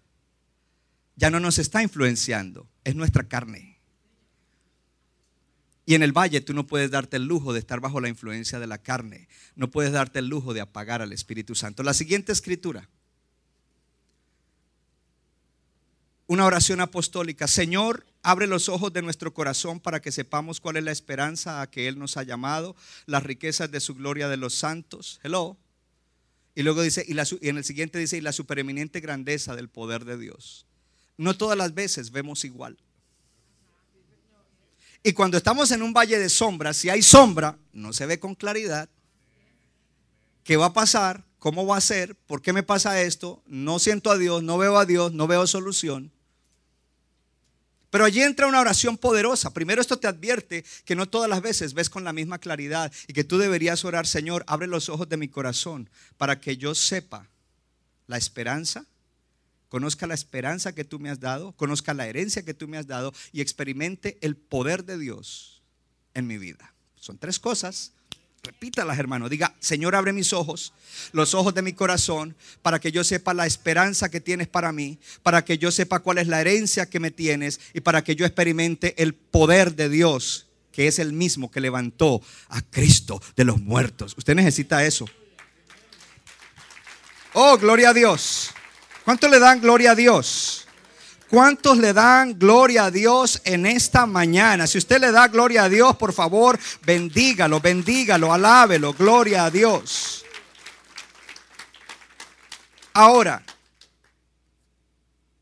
ya 1.16 1.30
no 1.30 1.40
nos 1.40 1.60
está 1.60 1.84
influenciando, 1.84 2.68
es 2.84 2.96
nuestra 2.96 3.28
carne. 3.28 3.80
Y 5.86 5.94
en 5.94 6.02
el 6.02 6.14
valle 6.14 6.42
tú 6.42 6.54
no 6.54 6.66
puedes 6.66 6.90
darte 6.90 7.18
el 7.18 7.26
lujo 7.26 7.54
de 7.54 7.60
estar 7.60 7.80
bajo 7.80 8.02
la 8.02 8.10
influencia 8.10 8.60
de 8.60 8.66
la 8.66 8.80
carne. 8.80 9.28
No 9.56 9.70
puedes 9.70 9.92
darte 9.92 10.20
el 10.20 10.28
lujo 10.28 10.54
de 10.54 10.62
apagar 10.62 11.02
al 11.02 11.14
Espíritu 11.14 11.54
Santo. 11.54 11.84
La 11.84 11.94
siguiente 11.94 12.32
escritura. 12.32 12.90
Una 16.28 16.46
oración 16.46 16.82
apostólica. 16.82 17.48
Señor, 17.48 18.06
abre 18.24 18.48
los 18.48 18.70
ojos 18.70 18.92
de 18.92 19.02
nuestro 19.02 19.34
corazón 19.34 19.80
para 19.80 20.02
que 20.02 20.12
sepamos 20.12 20.60
cuál 20.60 20.78
es 20.78 20.84
la 20.84 20.92
esperanza 20.92 21.62
a 21.62 21.70
que 21.70 21.88
Él 21.88 22.00
nos 22.00 22.18
ha 22.18 22.24
llamado, 22.24 22.76
las 23.06 23.24
riquezas 23.24 23.70
de 23.70 23.80
su 23.80 23.94
gloria 23.94 24.28
de 24.28 24.38
los 24.38 24.56
santos. 24.56 25.20
Hello. 25.24 25.58
Y 26.56 26.64
luego 26.64 26.82
dice, 26.82 27.06
y, 27.08 27.14
y 27.16 27.50
en 27.50 27.58
el 27.58 27.64
siguiente 27.64 28.00
dice, 28.00 28.18
y 28.18 28.22
la 28.22 28.32
supereminente 28.32 29.02
grandeza 29.02 29.56
del 29.56 29.70
poder 29.70 30.06
de 30.06 30.18
Dios. 30.18 30.66
No 31.18 31.38
todas 31.38 31.58
las 31.58 31.74
veces 31.74 32.12
vemos 32.12 32.44
igual. 32.44 32.78
Y 35.04 35.14
cuando 35.14 35.38
estamos 35.38 35.70
en 35.70 35.84
un 35.84 35.94
valle 35.94 36.18
de 36.18 36.30
sombra, 36.30 36.74
si 36.74 36.90
hay 36.90 37.04
sombra, 37.04 37.60
no 37.74 37.94
se 37.94 38.08
ve 38.08 38.20
con 38.20 38.34
claridad. 38.34 38.90
¿Qué 40.44 40.58
va 40.58 40.68
a 40.68 40.74
pasar? 40.74 41.24
¿Cómo 41.38 41.68
va 41.68 41.78
a 41.78 41.82
ser? 41.82 42.16
¿Por 42.16 42.42
qué 42.42 42.54
me 42.54 42.64
pasa 42.64 43.00
esto? 43.00 43.44
No 43.46 43.78
siento 43.78 44.10
a 44.10 44.18
Dios, 44.18 44.42
no 44.42 44.58
veo 44.58 44.78
a 44.78 44.86
Dios, 44.86 45.14
no 45.14 45.28
veo 45.28 45.46
solución. 45.46 46.12
Pero 47.96 48.04
allí 48.04 48.22
entra 48.22 48.48
una 48.48 48.60
oración 48.60 48.98
poderosa. 48.98 49.54
Primero 49.54 49.80
esto 49.80 49.98
te 49.98 50.08
advierte 50.08 50.66
que 50.84 50.98
no 50.98 51.08
todas 51.08 51.30
las 51.30 51.42
veces 51.42 51.74
ves 51.74 51.90
con 51.90 52.04
la 52.04 52.12
misma 52.12 52.40
claridad 52.40 52.92
y 53.08 53.14
que 53.14 53.24
tú 53.24 53.38
deberías 53.38 53.86
orar, 53.86 54.06
Señor, 54.06 54.44
abre 54.48 54.68
los 54.68 54.90
ojos 54.90 55.08
de 55.08 55.16
mi 55.16 55.30
corazón 55.30 55.90
para 56.18 56.42
que 56.42 56.58
yo 56.58 56.76
sepa 56.76 57.30
la 58.08 58.18
esperanza 58.18 58.86
conozca 59.70 60.08
la 60.08 60.14
esperanza 60.14 60.76
que 60.76 60.84
tú 60.84 61.00
me 61.00 61.10
has 61.10 61.22
dado, 61.22 61.54
conozca 61.54 61.94
la 61.94 62.06
herencia 62.06 62.44
que 62.44 62.54
tú 62.54 62.68
me 62.68 62.78
has 62.78 62.86
dado 62.86 63.14
y 63.32 63.40
experimente 63.40 64.18
el 64.20 64.36
poder 64.36 64.84
de 64.84 64.98
Dios 64.98 65.62
en 66.14 66.28
mi 66.28 66.38
vida. 66.38 66.74
Son 67.00 67.18
tres 67.18 67.40
cosas. 67.40 67.94
Repítalas, 68.46 69.00
hermano. 69.00 69.28
Diga, 69.28 69.56
Señor, 69.60 69.96
abre 69.96 70.14
mis 70.14 70.32
ojos, 70.32 70.74
los 71.12 71.34
ojos 71.34 71.54
de 71.54 71.62
mi 71.62 71.74
corazón, 71.74 72.36
para 72.62 72.80
que 72.80 72.92
yo 72.92 73.04
sepa 73.04 73.34
la 73.34 73.46
esperanza 73.46 74.10
que 74.10 74.22
tienes 74.22 74.48
para 74.48 74.72
mí, 74.72 75.00
para 75.24 75.44
que 75.44 75.58
yo 75.58 75.72
sepa 75.72 76.00
cuál 76.00 76.20
es 76.20 76.28
la 76.28 76.42
herencia 76.42 76.90
que 76.90 77.00
me 77.00 77.12
tienes 77.12 77.60
y 77.74 77.82
para 77.82 78.04
que 78.04 78.16
yo 78.16 78.26
experimente 78.26 79.02
el 79.02 79.16
poder 79.16 79.76
de 79.76 79.90
Dios, 79.90 80.48
que 80.72 80.88
es 80.88 81.00
el 81.00 81.14
mismo 81.14 81.50
que 81.50 81.60
levantó 81.60 82.22
a 82.50 82.62
Cristo 82.62 83.22
de 83.36 83.46
los 83.46 83.60
muertos. 83.60 84.14
Usted 84.18 84.36
necesita 84.36 84.86
eso. 84.86 85.06
Oh, 87.34 87.58
gloria 87.58 87.90
a 87.90 87.94
Dios. 87.94 88.52
¿Cuántos 89.04 89.30
le 89.30 89.40
dan 89.40 89.60
gloria 89.60 89.92
a 89.92 89.96
Dios? 89.96 90.65
¿Cuántos 91.30 91.78
le 91.80 91.92
dan 91.92 92.38
gloria 92.38 92.86
a 92.86 92.92
Dios 92.92 93.42
en 93.46 93.66
esta 93.66 94.06
mañana? 94.06 94.68
Si 94.68 94.78
usted 94.78 95.00
le 95.02 95.12
da 95.12 95.28
gloria 95.28 95.64
a 95.64 95.70
Dios, 95.70 95.96
por 95.98 96.14
favor, 96.14 96.60
bendígalo, 96.86 97.60
bendígalo, 97.60 98.32
alábelo, 98.32 98.94
gloria 98.94 99.46
a 99.46 99.52
Dios. 99.52 100.24
Ahora, 102.94 103.44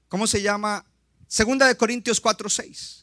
¿cómo 0.08 0.26
se 0.26 0.42
llama? 0.42 0.84
Segunda 1.28 1.68
de 1.68 1.76
Corintios 1.76 2.22
4:6. 2.22 3.03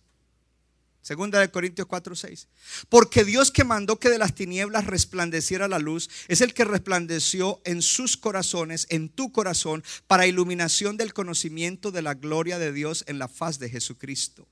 Segunda 1.11 1.41
de 1.41 1.51
Corintios 1.51 1.89
4, 1.89 2.15
6. 2.15 2.47
Porque 2.89 3.25
Dios 3.25 3.51
que 3.51 3.65
mandó 3.65 3.99
que 3.99 4.11
de 4.11 4.19
las 4.19 4.33
tinieblas 4.33 4.87
resplandeciera 4.87 5.67
la 5.67 5.81
luz, 5.81 6.09
es 6.29 6.41
el 6.41 6.55
que 6.55 6.65
resplandeció 6.65 7.61
en 7.65 7.83
sus 7.83 8.17
corazones, 8.17 8.87
en 8.91 9.09
tu 9.09 9.33
corazón, 9.33 9.83
para 10.07 10.29
iluminación 10.29 10.97
del 10.97 11.13
conocimiento 11.13 11.91
de 11.91 12.03
la 12.03 12.15
gloria 12.15 12.61
de 12.61 12.73
Dios 12.73 13.03
en 13.09 13.19
la 13.19 13.27
faz 13.27 13.59
de 13.59 13.69
Jesucristo. 13.69 14.47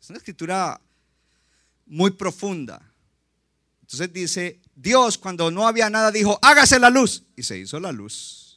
Es 0.00 0.10
una 0.10 0.18
escritura 0.18 0.80
muy 1.86 2.10
profunda. 2.10 2.82
Entonces 3.82 4.12
dice, 4.12 4.60
Dios 4.74 5.16
cuando 5.16 5.52
no 5.52 5.68
había 5.68 5.88
nada 5.88 6.10
dijo, 6.10 6.40
hágase 6.42 6.80
la 6.80 6.90
luz. 6.90 7.22
Y 7.36 7.44
se 7.44 7.56
hizo 7.56 7.78
la 7.78 7.92
luz. 7.92 8.51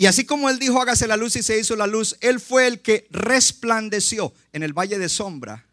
Y 0.00 0.06
así 0.06 0.24
como 0.24 0.48
Él 0.48 0.58
dijo, 0.58 0.80
hágase 0.80 1.06
la 1.06 1.18
luz 1.18 1.36
y 1.36 1.42
se 1.42 1.60
hizo 1.60 1.76
la 1.76 1.86
luz, 1.86 2.16
Él 2.22 2.40
fue 2.40 2.66
el 2.66 2.80
que 2.80 3.06
resplandeció 3.10 4.32
en 4.54 4.62
el 4.62 4.72
valle 4.72 4.98
de 4.98 5.10
sombra. 5.10 5.66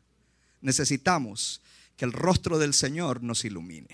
Necesitamos 0.59 1.61
que 1.95 2.03
el 2.03 2.11
rostro 2.11 2.59
del 2.59 2.73
Señor 2.73 3.23
nos 3.23 3.45
ilumine. 3.45 3.87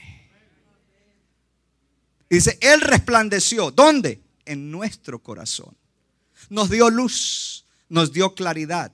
dice, 2.31 2.57
Él 2.61 2.81
resplandeció. 2.81 3.69
¿Dónde? 3.69 4.23
En 4.43 4.71
nuestro 4.71 5.19
corazón. 5.19 5.77
Nos 6.49 6.71
dio 6.71 6.89
luz, 6.89 7.65
nos 7.87 8.11
dio 8.11 8.33
claridad. 8.33 8.91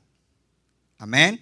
Amén. 0.97 1.41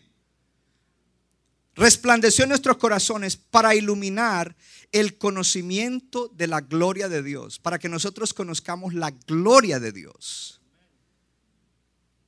Resplandeció 1.74 2.44
en 2.44 2.50
nuestros 2.50 2.78
corazones 2.78 3.36
para 3.36 3.74
iluminar 3.74 4.56
el 4.92 5.18
conocimiento 5.18 6.30
de 6.30 6.48
la 6.48 6.62
gloria 6.62 7.10
de 7.10 7.22
Dios, 7.22 7.60
para 7.60 7.80
que 7.80 7.90
nosotros 7.90 8.34
conozcamos 8.34 8.94
la 8.94 9.12
gloria 9.12 9.80
de 9.80 9.92
Dios, 9.92 10.62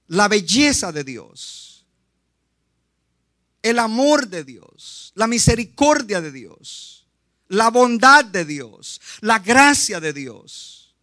la 0.07 0.27
belleza 0.27 0.91
de 0.91 1.03
Dios, 1.03 1.85
el 3.61 3.79
amor 3.79 4.27
de 4.27 4.43
Dios, 4.43 5.11
la 5.15 5.27
misericordia 5.27 6.21
de 6.21 6.31
Dios, 6.31 7.07
la 7.47 7.69
bondad 7.69 8.25
de 8.25 8.45
Dios, 8.45 9.01
la 9.21 9.39
gracia 9.39 9.99
de 9.99 10.13
Dios, 10.13 10.95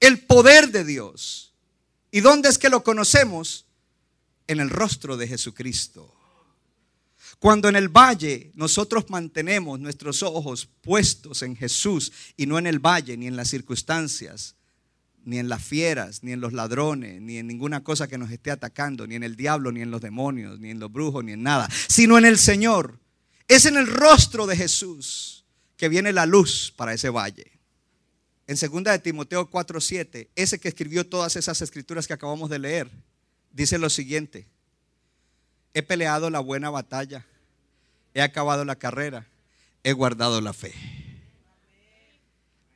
el 0.00 0.20
poder 0.20 0.70
de 0.70 0.84
Dios. 0.84 1.54
¿Y 2.10 2.20
dónde 2.20 2.48
es 2.48 2.58
que 2.58 2.70
lo 2.70 2.82
conocemos? 2.82 3.66
En 4.46 4.60
el 4.60 4.70
rostro 4.70 5.16
de 5.16 5.28
Jesucristo. 5.28 6.17
Cuando 7.38 7.68
en 7.68 7.76
el 7.76 7.88
valle 7.88 8.50
nosotros 8.54 9.10
mantenemos 9.10 9.78
nuestros 9.78 10.22
ojos 10.22 10.68
puestos 10.80 11.42
en 11.42 11.54
Jesús 11.54 12.12
y 12.36 12.46
no 12.46 12.58
en 12.58 12.66
el 12.66 12.80
valle, 12.80 13.16
ni 13.16 13.28
en 13.28 13.36
las 13.36 13.48
circunstancias, 13.48 14.56
ni 15.24 15.38
en 15.38 15.48
las 15.48 15.62
fieras, 15.62 16.24
ni 16.24 16.32
en 16.32 16.40
los 16.40 16.52
ladrones, 16.52 17.20
ni 17.20 17.36
en 17.36 17.46
ninguna 17.46 17.84
cosa 17.84 18.08
que 18.08 18.18
nos 18.18 18.30
esté 18.30 18.50
atacando, 18.50 19.06
ni 19.06 19.14
en 19.14 19.22
el 19.22 19.36
diablo, 19.36 19.70
ni 19.70 19.82
en 19.82 19.90
los 19.90 20.00
demonios, 20.00 20.58
ni 20.58 20.70
en 20.70 20.80
los 20.80 20.90
brujos, 20.90 21.22
ni 21.22 21.32
en 21.32 21.42
nada, 21.42 21.68
sino 21.88 22.18
en 22.18 22.24
el 22.24 22.38
Señor. 22.38 22.98
Es 23.46 23.66
en 23.66 23.76
el 23.76 23.86
rostro 23.86 24.46
de 24.46 24.56
Jesús 24.56 25.44
que 25.76 25.88
viene 25.88 26.12
la 26.12 26.26
luz 26.26 26.72
para 26.76 26.92
ese 26.92 27.08
valle. 27.08 27.52
En 28.48 28.56
2 28.56 28.82
de 28.82 28.98
Timoteo 28.98 29.48
4:7, 29.48 30.30
ese 30.34 30.58
que 30.58 30.68
escribió 30.68 31.06
todas 31.06 31.36
esas 31.36 31.62
escrituras 31.62 32.06
que 32.06 32.14
acabamos 32.14 32.50
de 32.50 32.58
leer, 32.58 32.90
dice 33.52 33.78
lo 33.78 33.90
siguiente: 33.90 34.48
He 35.78 35.82
peleado 35.84 36.28
la 36.28 36.40
buena 36.40 36.70
batalla. 36.70 37.24
He 38.12 38.20
acabado 38.20 38.64
la 38.64 38.74
carrera. 38.74 39.28
He 39.84 39.92
guardado 39.92 40.40
la 40.40 40.52
fe. 40.52 40.74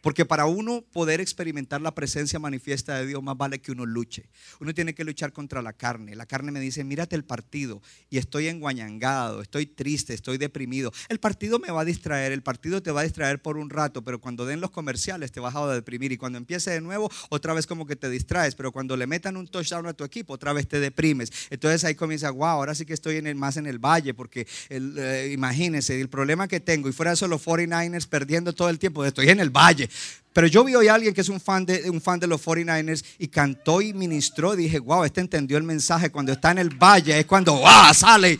Porque 0.03 0.27
para 0.27 0.47
uno 0.47 0.85
poder 0.93 1.21
experimentar 1.21 1.81
la 1.81 1.95
presencia 1.95 2.39
manifiesta 2.41 2.97
de 2.97 3.07
Dios, 3.07 3.23
más 3.23 3.37
vale 3.37 3.61
que 3.61 3.71
uno 3.71 3.87
luche. 3.87 4.29
Uno 4.61 4.75
tiene 4.75 4.95
que 4.95 5.05
luchar 5.05 5.33
contra 5.33 5.63
la 5.63 5.73
carne. 5.73 6.17
La 6.17 6.27
carne 6.27 6.51
me 6.51 6.61
dice, 6.61 6.83
mírate 6.83 7.15
el 7.15 7.25
partido 7.25 7.81
y 8.11 8.19
estoy 8.19 8.49
enguañangado, 8.49 9.41
estoy 9.41 9.67
triste, 9.67 10.13
estoy 10.13 10.39
deprimido. 10.39 10.93
El 11.09 11.21
partido 11.21 11.61
me 11.61 11.71
va 11.71 11.83
a 11.83 11.85
distraer, 11.85 12.33
el 12.33 12.43
partido 12.43 12.83
te 12.83 12.91
va 12.91 13.01
a 13.01 13.05
distraer 13.05 13.41
por 13.41 13.57
un 13.57 13.71
rato, 13.71 14.03
pero 14.03 14.21
cuando 14.21 14.45
den 14.45 14.61
los 14.61 14.73
comerciales 14.73 15.31
te 15.31 15.39
vas 15.39 15.55
a 15.55 15.73
deprimir 15.73 16.11
y 16.11 16.17
cuando 16.17 16.37
empiece 16.37 16.73
de 16.73 16.81
nuevo, 16.81 17.09
otra 17.29 17.55
vez 17.55 17.69
como 17.69 17.87
que 17.87 17.95
te 17.95 18.11
distraes, 18.11 18.57
pero 18.57 18.73
cuando 18.73 18.97
le 18.97 19.07
metan 19.07 19.37
un 19.37 19.47
touchdown 19.47 19.87
a 19.87 19.93
tu 19.93 20.03
equipo, 20.03 20.35
otra 20.35 20.53
vez 20.53 20.67
te 20.67 20.81
deprimes. 20.81 21.31
Entonces 21.49 21.85
ahí 21.85 21.95
comienza, 21.95 22.31
wow, 22.31 22.47
ahora 22.47 22.75
sí 22.75 22.85
que 22.85 22.95
estoy 22.95 23.19
en 23.19 23.29
el, 23.29 23.37
más 23.37 23.57
en 23.57 23.67
el 23.67 23.79
valle, 23.79 24.15
porque 24.15 24.49
el, 24.69 24.97
eh, 24.99 25.31
imagínense, 25.33 26.01
el 26.01 26.09
problema 26.09 26.49
que 26.49 26.59
tengo, 26.59 26.89
y 26.89 26.93
fuera 26.93 27.13
eso 27.13 27.29
los 27.29 27.45
49ers 27.45 28.09
perdiendo 28.09 28.53
todo 28.53 28.69
el 28.69 28.81
tiempo, 28.81 29.05
estoy 29.05 29.29
en 29.29 29.39
el 29.39 29.51
valle. 29.51 29.89
Pero 30.33 30.47
yo 30.47 30.65
vi 30.65 30.75
hoy 30.75 30.89
a 30.89 30.95
alguien 30.95 31.13
que 31.13 31.21
es 31.21 31.29
un 31.29 31.41
fan, 31.41 31.67
de, 31.67 31.91
un 31.91 32.01
fan 32.01 32.19
de 32.19 32.27
los 32.27 32.45
49ers 32.45 33.05
y 33.19 33.29
cantó 33.29 33.83
y 33.83 33.93
ministró. 33.93 34.57
Dije, 34.57 34.79
wow, 34.79 35.05
este 35.05 35.21
entendió 35.21 35.59
el 35.59 35.63
mensaje. 35.63 36.11
Cuando 36.11 36.33
está 36.33 36.53
en 36.53 36.59
el 36.59 36.71
valle 36.71 37.19
es 37.19 37.27
cuando, 37.27 37.53
wow, 37.53 37.93
sale. 37.93 38.39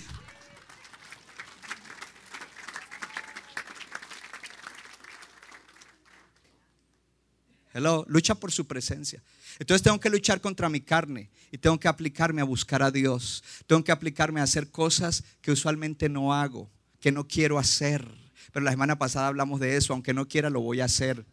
Hello, 7.75 8.05
lucha 8.09 8.35
por 8.35 8.53
su 8.53 8.67
presencia. 8.67 9.23
Entonces 9.59 9.83
tengo 9.83 10.01
que 10.01 10.11
luchar 10.11 10.41
contra 10.41 10.69
mi 10.69 10.81
carne 10.81 11.31
y 11.51 11.59
tengo 11.59 11.79
que 11.79 11.89
aplicarme 11.89 12.41
a 12.41 12.45
buscar 12.45 12.83
a 12.83 12.91
Dios. 12.91 13.43
Tengo 13.67 13.85
que 13.85 13.93
aplicarme 13.93 14.41
a 14.41 14.45
hacer 14.45 14.71
cosas 14.71 15.25
que 15.41 15.53
usualmente 15.53 16.09
no 16.09 16.35
hago, 16.35 16.71
que 17.01 17.13
no 17.13 17.27
quiero 17.27 17.59
hacer 17.59 18.07
Pero 18.53 18.65
la 18.65 18.71
semana 18.71 18.99
pasada 18.99 19.29
hablamos 19.29 19.61
de 19.61 19.77
eso, 19.77 19.93
aunque 19.93 20.15
no 20.15 20.27
quiera 20.27 20.51
lo 20.51 20.61
voy 20.61 20.81
a 20.81 20.87
hacer. 20.87 21.25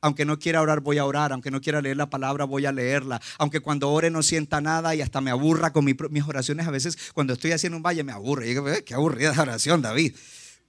Aunque 0.00 0.24
no 0.24 0.38
quiera 0.38 0.62
orar, 0.62 0.80
voy 0.80 0.98
a 0.98 1.04
orar. 1.04 1.32
Aunque 1.32 1.50
no 1.50 1.60
quiera 1.60 1.80
leer 1.80 1.96
la 1.96 2.10
palabra, 2.10 2.44
voy 2.44 2.66
a 2.66 2.72
leerla. 2.72 3.20
Aunque 3.38 3.60
cuando 3.60 3.90
ore 3.90 4.10
no 4.10 4.22
sienta 4.22 4.60
nada 4.60 4.94
y 4.94 5.02
hasta 5.02 5.20
me 5.20 5.30
aburra 5.30 5.72
con 5.72 5.84
mis 5.84 6.24
oraciones, 6.26 6.66
a 6.66 6.70
veces 6.70 6.98
cuando 7.14 7.32
estoy 7.32 7.52
haciendo 7.52 7.76
un 7.76 7.82
valle 7.82 8.04
me 8.04 8.12
aburre. 8.12 8.46
Y 8.46 8.48
digo, 8.50 8.64
qué 8.84 8.94
aburrida 8.94 9.34
oración, 9.40 9.82
David. 9.82 10.14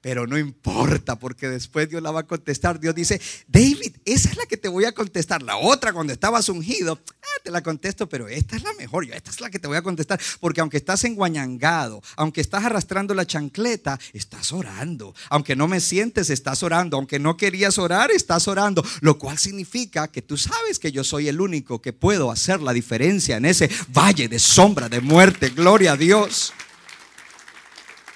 Pero 0.07 0.25
no 0.25 0.37
importa, 0.37 1.19
porque 1.19 1.49
después 1.49 1.89
Dios 1.89 2.01
la 2.01 2.11
va 2.11 2.21
a 2.21 2.27
contestar. 2.27 2.79
Dios 2.79 2.95
dice, 2.95 3.19
David, 3.45 3.97
esa 4.05 4.29
es 4.29 4.37
la 4.37 4.45
que 4.45 4.55
te 4.55 4.69
voy 4.69 4.85
a 4.85 4.93
contestar. 4.93 5.43
La 5.43 5.57
otra, 5.57 5.91
cuando 5.91 6.13
estabas 6.13 6.47
ungido, 6.47 6.97
ah, 7.05 7.41
te 7.43 7.51
la 7.51 7.61
contesto, 7.61 8.07
pero 8.07 8.29
esta 8.29 8.55
es 8.55 8.63
la 8.63 8.71
mejor. 8.75 9.05
Yo, 9.05 9.13
esta 9.13 9.31
es 9.31 9.41
la 9.41 9.49
que 9.49 9.59
te 9.59 9.67
voy 9.67 9.75
a 9.75 9.81
contestar. 9.81 10.17
Porque 10.39 10.61
aunque 10.61 10.77
estás 10.77 11.03
enguañangado, 11.03 12.01
aunque 12.15 12.39
estás 12.39 12.63
arrastrando 12.63 13.13
la 13.13 13.27
chancleta, 13.27 13.99
estás 14.13 14.53
orando. 14.53 15.13
Aunque 15.29 15.57
no 15.57 15.67
me 15.67 15.81
sientes, 15.81 16.29
estás 16.29 16.63
orando. 16.63 16.95
Aunque 16.95 17.19
no 17.19 17.35
querías 17.35 17.77
orar, 17.77 18.09
estás 18.09 18.47
orando. 18.47 18.85
Lo 19.01 19.17
cual 19.17 19.37
significa 19.37 20.07
que 20.07 20.21
tú 20.21 20.37
sabes 20.37 20.79
que 20.79 20.93
yo 20.93 21.03
soy 21.03 21.27
el 21.27 21.41
único 21.41 21.81
que 21.81 21.91
puedo 21.91 22.31
hacer 22.31 22.61
la 22.61 22.71
diferencia 22.71 23.35
en 23.35 23.43
ese 23.43 23.69
valle 23.89 24.29
de 24.29 24.39
sombra, 24.39 24.87
de 24.87 25.01
muerte. 25.01 25.49
Gloria 25.49 25.91
a 25.91 25.97
Dios. 25.97 26.53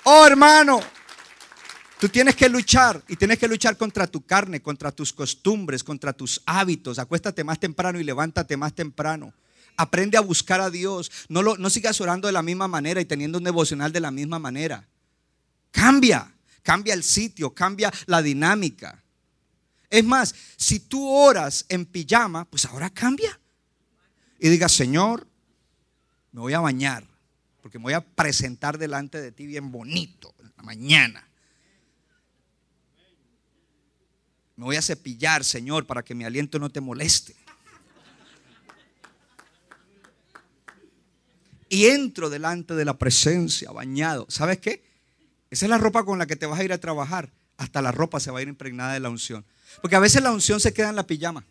Oh, 0.06 0.26
hermano. 0.26 0.80
Tú 2.02 2.10
tienes 2.10 2.36
que 2.36 2.50
luchar 2.50 3.04
y 3.08 3.16
tienes 3.16 3.38
que 3.38 3.48
luchar 3.48 3.78
contra 3.78 4.08
tu 4.08 4.26
carne, 4.26 4.60
contra 4.60 4.92
tus 4.92 5.14
costumbres, 5.14 5.84
contra 5.84 6.14
tus 6.14 6.42
hábitos. 6.48 6.98
Acuéstate 6.98 7.44
más 7.44 7.60
temprano 7.60 8.00
y 8.00 8.04
levántate 8.04 8.58
más 8.58 8.74
temprano. 8.74 9.36
Aprende 9.78 10.18
a 10.18 10.22
buscar 10.22 10.62
a 10.62 10.72
Dios. 10.72 11.12
No, 11.30 11.44
lo, 11.44 11.58
no 11.58 11.70
sigas 11.70 12.02
orando 12.02 12.28
de 12.28 12.32
la 12.32 12.42
misma 12.42 12.68
manera 12.68 13.02
y 13.02 13.06
teniendo 13.06 13.38
un 13.38 13.44
devocional 13.44 13.92
de 13.92 14.00
la 14.00 14.10
misma 14.10 14.40
manera. 14.40 14.84
Cambia, 15.70 16.34
cambia 16.64 16.96
el 16.96 17.04
sitio, 17.04 17.54
cambia 17.54 17.94
la 18.08 18.24
dinámica. 18.24 19.00
Es 19.88 20.04
más, 20.04 20.34
si 20.58 20.80
tú 20.80 21.08
oras 21.08 21.68
en 21.70 21.86
pijama, 21.86 22.46
pues 22.46 22.66
ahora 22.66 22.90
cambia. 22.90 23.40
Y 24.40 24.50
diga, 24.50 24.70
Señor, 24.70 25.28
me 26.32 26.42
voy 26.42 26.54
a 26.54 26.62
bañar, 26.62 27.06
porque 27.62 27.78
me 27.78 27.84
voy 27.84 27.94
a 27.94 28.02
presentar 28.02 28.80
delante 28.80 29.22
de 29.22 29.32
ti 29.32 29.46
bien 29.46 29.72
bonito 29.72 30.34
en 30.40 30.52
la 30.58 30.64
mañana. 30.64 31.28
Me 34.62 34.66
voy 34.66 34.76
a 34.76 34.82
cepillar, 34.84 35.44
Señor, 35.44 35.88
para 35.88 36.04
que 36.04 36.14
mi 36.14 36.24
aliento 36.24 36.60
no 36.60 36.70
te 36.70 36.82
moleste. 36.82 37.36
Y 41.68 41.88
entro 41.88 42.30
delante 42.30 42.76
de 42.76 42.86
la 42.86 42.96
presencia, 42.96 43.72
bañado. 43.72 44.28
¿Sabes 44.30 44.60
qué? 44.60 44.84
Esa 45.50 45.66
es 45.66 45.70
la 45.72 45.80
ropa 45.80 46.04
con 46.04 46.20
la 46.20 46.28
que 46.28 46.36
te 46.36 46.46
vas 46.46 46.60
a 46.60 46.64
ir 46.64 46.72
a 46.74 46.78
trabajar. 46.78 47.32
Hasta 47.58 47.82
la 47.82 47.92
ropa 47.92 48.20
se 48.20 48.30
va 48.30 48.38
a 48.38 48.44
ir 48.44 48.50
impregnada 48.50 48.94
de 48.94 49.00
la 49.00 49.10
unción. 49.10 49.44
Porque 49.82 49.96
a 49.96 50.00
veces 50.00 50.22
la 50.22 50.32
unción 50.32 50.60
se 50.60 50.74
queda 50.74 50.90
en 50.90 50.96
la 50.96 51.08
pijama. 51.08 51.44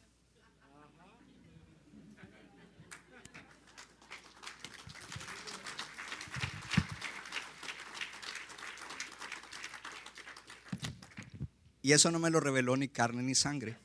Y 11.91 11.93
eso 11.93 12.13
no 12.13 12.21
me 12.21 12.31
lo 12.31 12.39
reveló 12.39 12.77
ni 12.77 12.87
carne 12.87 13.21
ni 13.21 13.35
sangre. 13.35 13.77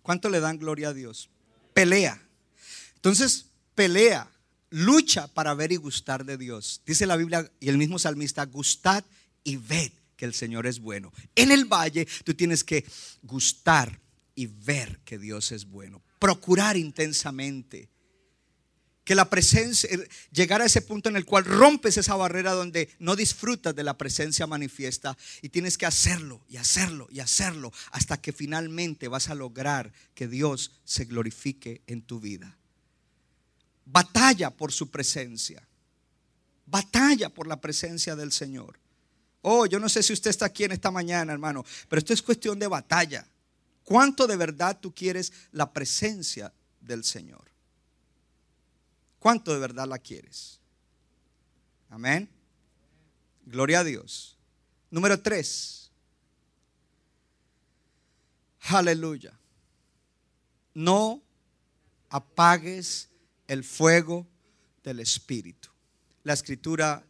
¿Cuánto 0.00 0.30
le 0.30 0.40
dan 0.40 0.58
gloria 0.58 0.88
a 0.88 0.94
Dios? 0.94 1.28
Pelea. 1.74 2.26
Entonces, 2.94 3.44
pelea, 3.74 4.30
lucha 4.70 5.28
para 5.28 5.52
ver 5.52 5.72
y 5.72 5.76
gustar 5.76 6.24
de 6.24 6.38
Dios. 6.38 6.80
Dice 6.86 7.04
la 7.04 7.16
Biblia 7.16 7.52
y 7.60 7.68
el 7.68 7.76
mismo 7.76 7.98
salmista, 7.98 8.46
gustad 8.46 9.04
y 9.44 9.58
ved 9.58 9.92
que 10.16 10.24
el 10.24 10.32
Señor 10.32 10.66
es 10.66 10.80
bueno. 10.80 11.12
En 11.34 11.52
el 11.52 11.66
valle 11.66 12.08
tú 12.24 12.32
tienes 12.32 12.64
que 12.64 12.86
gustar 13.22 14.00
y 14.34 14.46
ver 14.46 15.00
que 15.00 15.18
Dios 15.18 15.52
es 15.52 15.66
bueno. 15.66 16.02
Procurar 16.18 16.78
intensamente 16.78 17.90
que 19.06 19.14
la 19.14 19.30
presencia, 19.30 19.88
eh, 19.88 20.08
llegar 20.32 20.60
a 20.60 20.64
ese 20.64 20.82
punto 20.82 21.08
en 21.08 21.14
el 21.14 21.24
cual 21.24 21.44
rompes 21.44 21.96
esa 21.96 22.16
barrera 22.16 22.52
donde 22.52 22.90
no 22.98 23.14
disfrutas 23.14 23.72
de 23.72 23.84
la 23.84 23.96
presencia 23.96 24.48
manifiesta 24.48 25.16
y 25.42 25.48
tienes 25.48 25.78
que 25.78 25.86
hacerlo 25.86 26.44
y 26.48 26.56
hacerlo 26.56 27.06
y 27.12 27.20
hacerlo 27.20 27.72
hasta 27.92 28.20
que 28.20 28.32
finalmente 28.32 29.06
vas 29.06 29.30
a 29.30 29.36
lograr 29.36 29.92
que 30.12 30.26
Dios 30.26 30.72
se 30.84 31.04
glorifique 31.04 31.82
en 31.86 32.02
tu 32.02 32.18
vida. 32.18 32.58
Batalla 33.84 34.50
por 34.50 34.72
su 34.72 34.90
presencia. 34.90 35.62
Batalla 36.66 37.28
por 37.28 37.46
la 37.46 37.60
presencia 37.60 38.16
del 38.16 38.32
Señor. 38.32 38.80
Oh, 39.42 39.66
yo 39.66 39.78
no 39.78 39.88
sé 39.88 40.02
si 40.02 40.14
usted 40.14 40.30
está 40.30 40.46
aquí 40.46 40.64
en 40.64 40.72
esta 40.72 40.90
mañana, 40.90 41.32
hermano, 41.32 41.64
pero 41.88 42.00
esto 42.00 42.12
es 42.12 42.22
cuestión 42.22 42.58
de 42.58 42.66
batalla. 42.66 43.24
¿Cuánto 43.84 44.26
de 44.26 44.34
verdad 44.34 44.80
tú 44.80 44.92
quieres 44.92 45.32
la 45.52 45.72
presencia 45.72 46.52
del 46.80 47.04
Señor? 47.04 47.55
¿Cuánto 49.26 49.52
de 49.52 49.58
verdad 49.58 49.88
la 49.88 49.98
quieres? 49.98 50.60
Amén. 51.88 52.30
Gloria 53.44 53.80
a 53.80 53.82
Dios. 53.82 54.38
Número 54.88 55.20
tres. 55.20 55.90
Aleluya. 58.60 59.36
No 60.74 61.24
apagues 62.08 63.08
el 63.48 63.64
fuego 63.64 64.28
del 64.84 65.00
Espíritu. 65.00 65.70
La 66.22 66.32
escritura 66.32 67.04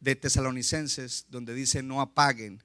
de 0.00 0.16
Tesalonicenses, 0.16 1.24
donde 1.30 1.54
dice 1.54 1.82
no 1.82 2.02
apaguen 2.02 2.62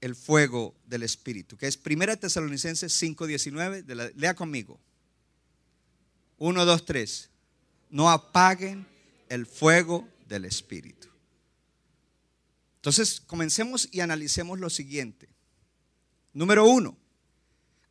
el 0.00 0.16
fuego 0.16 0.74
del 0.86 1.02
Espíritu, 1.02 1.58
que 1.58 1.66
es 1.66 1.76
1 1.76 2.16
Tesalonicenses 2.16 2.90
5:19, 3.02 4.14
lea 4.14 4.34
conmigo. 4.34 4.80
1, 6.38 6.64
2, 6.64 6.84
3 6.86 7.30
no 7.90 8.10
apaguen 8.10 8.86
el 9.28 9.46
fuego 9.46 10.08
del 10.28 10.44
Espíritu. 10.44 11.08
Entonces, 12.76 13.20
comencemos 13.20 13.88
y 13.90 14.00
analicemos 14.00 14.60
lo 14.60 14.70
siguiente. 14.70 15.28
Número 16.32 16.66
uno, 16.66 16.96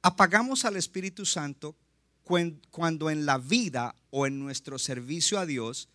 apagamos 0.02 0.66
al 0.66 0.78
Espíritu 0.78 1.26
Santo 1.26 1.76
cuando 2.24 3.10
en 3.10 3.26
la 3.26 3.38
vida 3.38 3.96
o 4.10 4.26
en 4.26 4.40
nuestro 4.40 4.80
servicio 4.80 5.38
a 5.40 5.46
Dios 5.46 5.90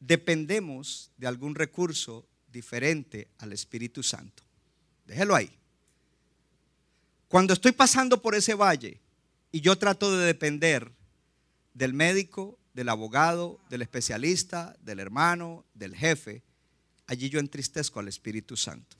dependemos 0.00 1.10
de 1.16 1.26
algún 1.26 1.54
recurso 1.54 2.26
diferente 2.52 3.28
al 3.38 3.52
Espíritu 3.52 4.02
Santo. 4.02 4.42
Déjelo 5.06 5.34
ahí. 5.34 5.50
Cuando 7.28 7.52
estoy 7.52 7.72
pasando 7.72 8.22
por 8.22 8.34
ese 8.34 8.54
valle 8.54 9.00
y 9.50 9.60
yo 9.60 9.76
trato 9.76 10.16
de 10.16 10.24
depender 10.24 10.92
del 11.74 11.92
médico, 11.92 12.58
del 12.74 12.88
abogado, 12.88 13.60
del 13.70 13.82
especialista, 13.82 14.76
del 14.80 14.98
hermano, 14.98 15.64
del 15.74 15.94
jefe, 15.94 16.42
allí 17.06 17.30
yo 17.30 17.38
entristezco 17.38 18.00
al 18.00 18.08
Espíritu 18.08 18.56
Santo. 18.56 18.96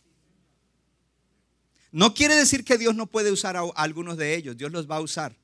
No 1.90 2.14
quiere 2.14 2.34
decir 2.34 2.64
que 2.64 2.78
Dios 2.78 2.94
no 2.94 3.06
puede 3.06 3.30
usar 3.30 3.56
a 3.56 3.62
algunos 3.74 4.16
de 4.16 4.34
ellos, 4.34 4.56
Dios 4.56 4.72
los 4.72 4.90
va 4.90 4.96
a 4.96 5.00
usar, 5.00 5.36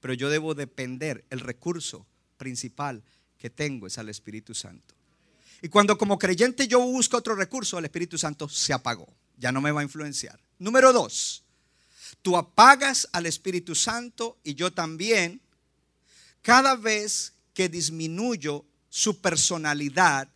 pero 0.00 0.14
yo 0.14 0.30
debo 0.30 0.54
depender, 0.54 1.24
el 1.30 1.40
recurso 1.40 2.06
principal 2.36 3.02
que 3.38 3.50
tengo 3.50 3.86
es 3.86 3.98
al 3.98 4.08
Espíritu 4.08 4.54
Santo. 4.54 4.94
Y 5.62 5.68
cuando 5.68 5.98
como 5.98 6.18
creyente 6.18 6.68
yo 6.68 6.80
busco 6.80 7.16
otro 7.16 7.34
recurso, 7.34 7.78
el 7.78 7.84
Espíritu 7.84 8.18
Santo 8.18 8.48
se 8.48 8.72
apagó, 8.72 9.08
ya 9.36 9.50
no 9.50 9.60
me 9.60 9.72
va 9.72 9.80
a 9.80 9.84
influenciar. 9.84 10.38
Número 10.58 10.92
dos, 10.92 11.42
tú 12.22 12.36
apagas 12.36 13.08
al 13.12 13.26
Espíritu 13.26 13.74
Santo 13.74 14.38
y 14.44 14.54
yo 14.54 14.72
también 14.72 15.40
cada 16.42 16.76
vez 16.76 17.33
que 17.54 17.68
disminuyo 17.68 18.66
su 18.90 19.20
personalidad 19.20 20.28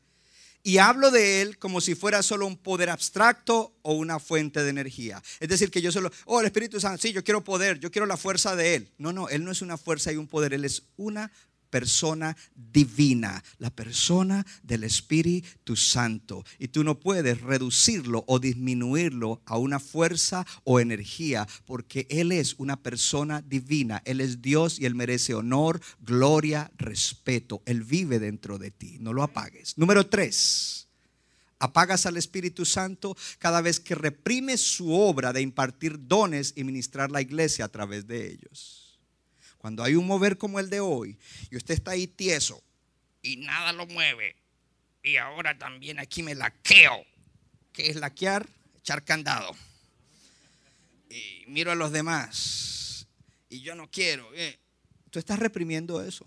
y 0.62 0.78
hablo 0.78 1.11
de 1.11 1.40
él 1.40 1.59
como 1.59 1.81
si 1.81 1.94
fuera 1.94 2.22
solo 2.22 2.46
un 2.46 2.57
poder 2.57 2.90
abstracto 2.90 3.74
o 3.83 3.94
una 3.94 4.18
fuente 4.18 4.62
de 4.62 4.70
energía. 4.70 5.22
Es 5.40 5.48
decir, 5.48 5.70
que 5.70 5.81
yo 5.81 5.92
solo, 5.92 6.11
oh, 6.26 6.40
el 6.40 6.46
Espíritu 6.46 6.81
Santo, 6.81 7.00
sí, 7.00 7.12
yo 7.12 7.24
quiero 7.24 7.44
poder, 7.44 7.78
yo 7.78 7.90
quiero 7.90 8.07
la 8.07 8.16
fuerza 8.16 8.57
de 8.57 8.74
él. 8.74 8.92
No, 8.98 9.12
no, 9.12 9.28
él 9.28 9.44
no 9.44 9.50
es 9.50 9.62
una 9.62 9.78
fuerza 9.78 10.12
y 10.12 10.16
un 10.16 10.26
poder, 10.26 10.52
él 10.52 10.64
es 10.64 10.83
una 10.96 11.31
persona 11.70 12.37
divina, 12.54 13.42
la 13.59 13.70
persona 13.70 14.46
del 14.62 14.85
Espíritu 14.85 15.76
Santo. 15.76 16.44
Y 16.59 16.68
tú 16.68 16.85
no 16.85 16.98
puedes 16.98 17.40
reducirlo 17.40 18.24
o 18.26 18.38
disminuirlo 18.38 19.42
a 19.44 19.59
una 19.59 19.81
fuerza 19.81 20.46
o 20.64 20.81
energía, 20.81 21.46
porque 21.66 22.07
Él 22.11 22.33
es 22.33 22.54
una 22.59 22.76
persona 22.83 23.42
divina, 23.42 24.02
Él 24.04 24.20
es 24.20 24.42
Dios 24.42 24.78
y 24.78 24.87
Él 24.87 24.94
merece 24.94 25.35
honor, 25.35 25.81
gloria, 26.00 26.70
respeto. 26.76 27.62
Él 27.66 27.83
vive 27.83 28.18
dentro 28.18 28.59
de 28.59 28.70
ti, 28.70 28.98
no 29.00 29.12
lo 29.12 29.22
apagues. 29.22 29.76
Número 29.76 30.07
tres. 30.07 30.87
Apagas 31.61 32.07
al 32.07 32.16
Espíritu 32.16 32.64
Santo 32.64 33.16
cada 33.38 33.61
vez 33.61 33.81
que 33.81 33.96
reprimes 33.96 34.61
su 34.61 34.92
obra 34.92 35.33
de 35.33 35.40
impartir 35.40 36.07
dones 36.07 36.52
y 36.54 36.62
ministrar 36.62 37.11
la 37.11 37.20
iglesia 37.20 37.64
a 37.64 37.68
través 37.68 38.07
de 38.07 38.31
ellos. 38.31 38.88
Cuando 39.68 39.85
hay 39.85 39.96
un 39.96 40.07
mover 40.07 40.38
como 40.38 40.59
el 40.61 40.70
de 40.70 40.81
hoy 40.81 41.18
y 41.50 41.57
usted 41.59 41.74
está 41.74 41.90
ahí 41.90 42.07
tieso 42.07 42.64
y 43.20 43.37
nada 43.37 43.74
lo 43.74 43.85
mueve 43.87 44.35
y 45.02 45.16
ahora 45.16 45.59
también 45.59 45.98
aquí 45.98 46.22
me 46.22 46.35
laqueo 46.35 47.04
que 47.74 47.90
es 47.90 47.96
laquear, 47.96 48.48
echar 48.78 49.04
candado. 49.04 49.54
Y 51.11 51.44
miro 51.48 51.70
a 51.70 51.74
los 51.74 51.92
demás 51.92 53.07
y 53.50 53.61
yo 53.61 53.74
no 53.74 53.90
quiero. 53.90 54.26
eh. 54.35 54.59
Tú 55.11 55.18
estás 55.18 55.38
reprimiendo 55.38 56.02
eso. 56.02 56.26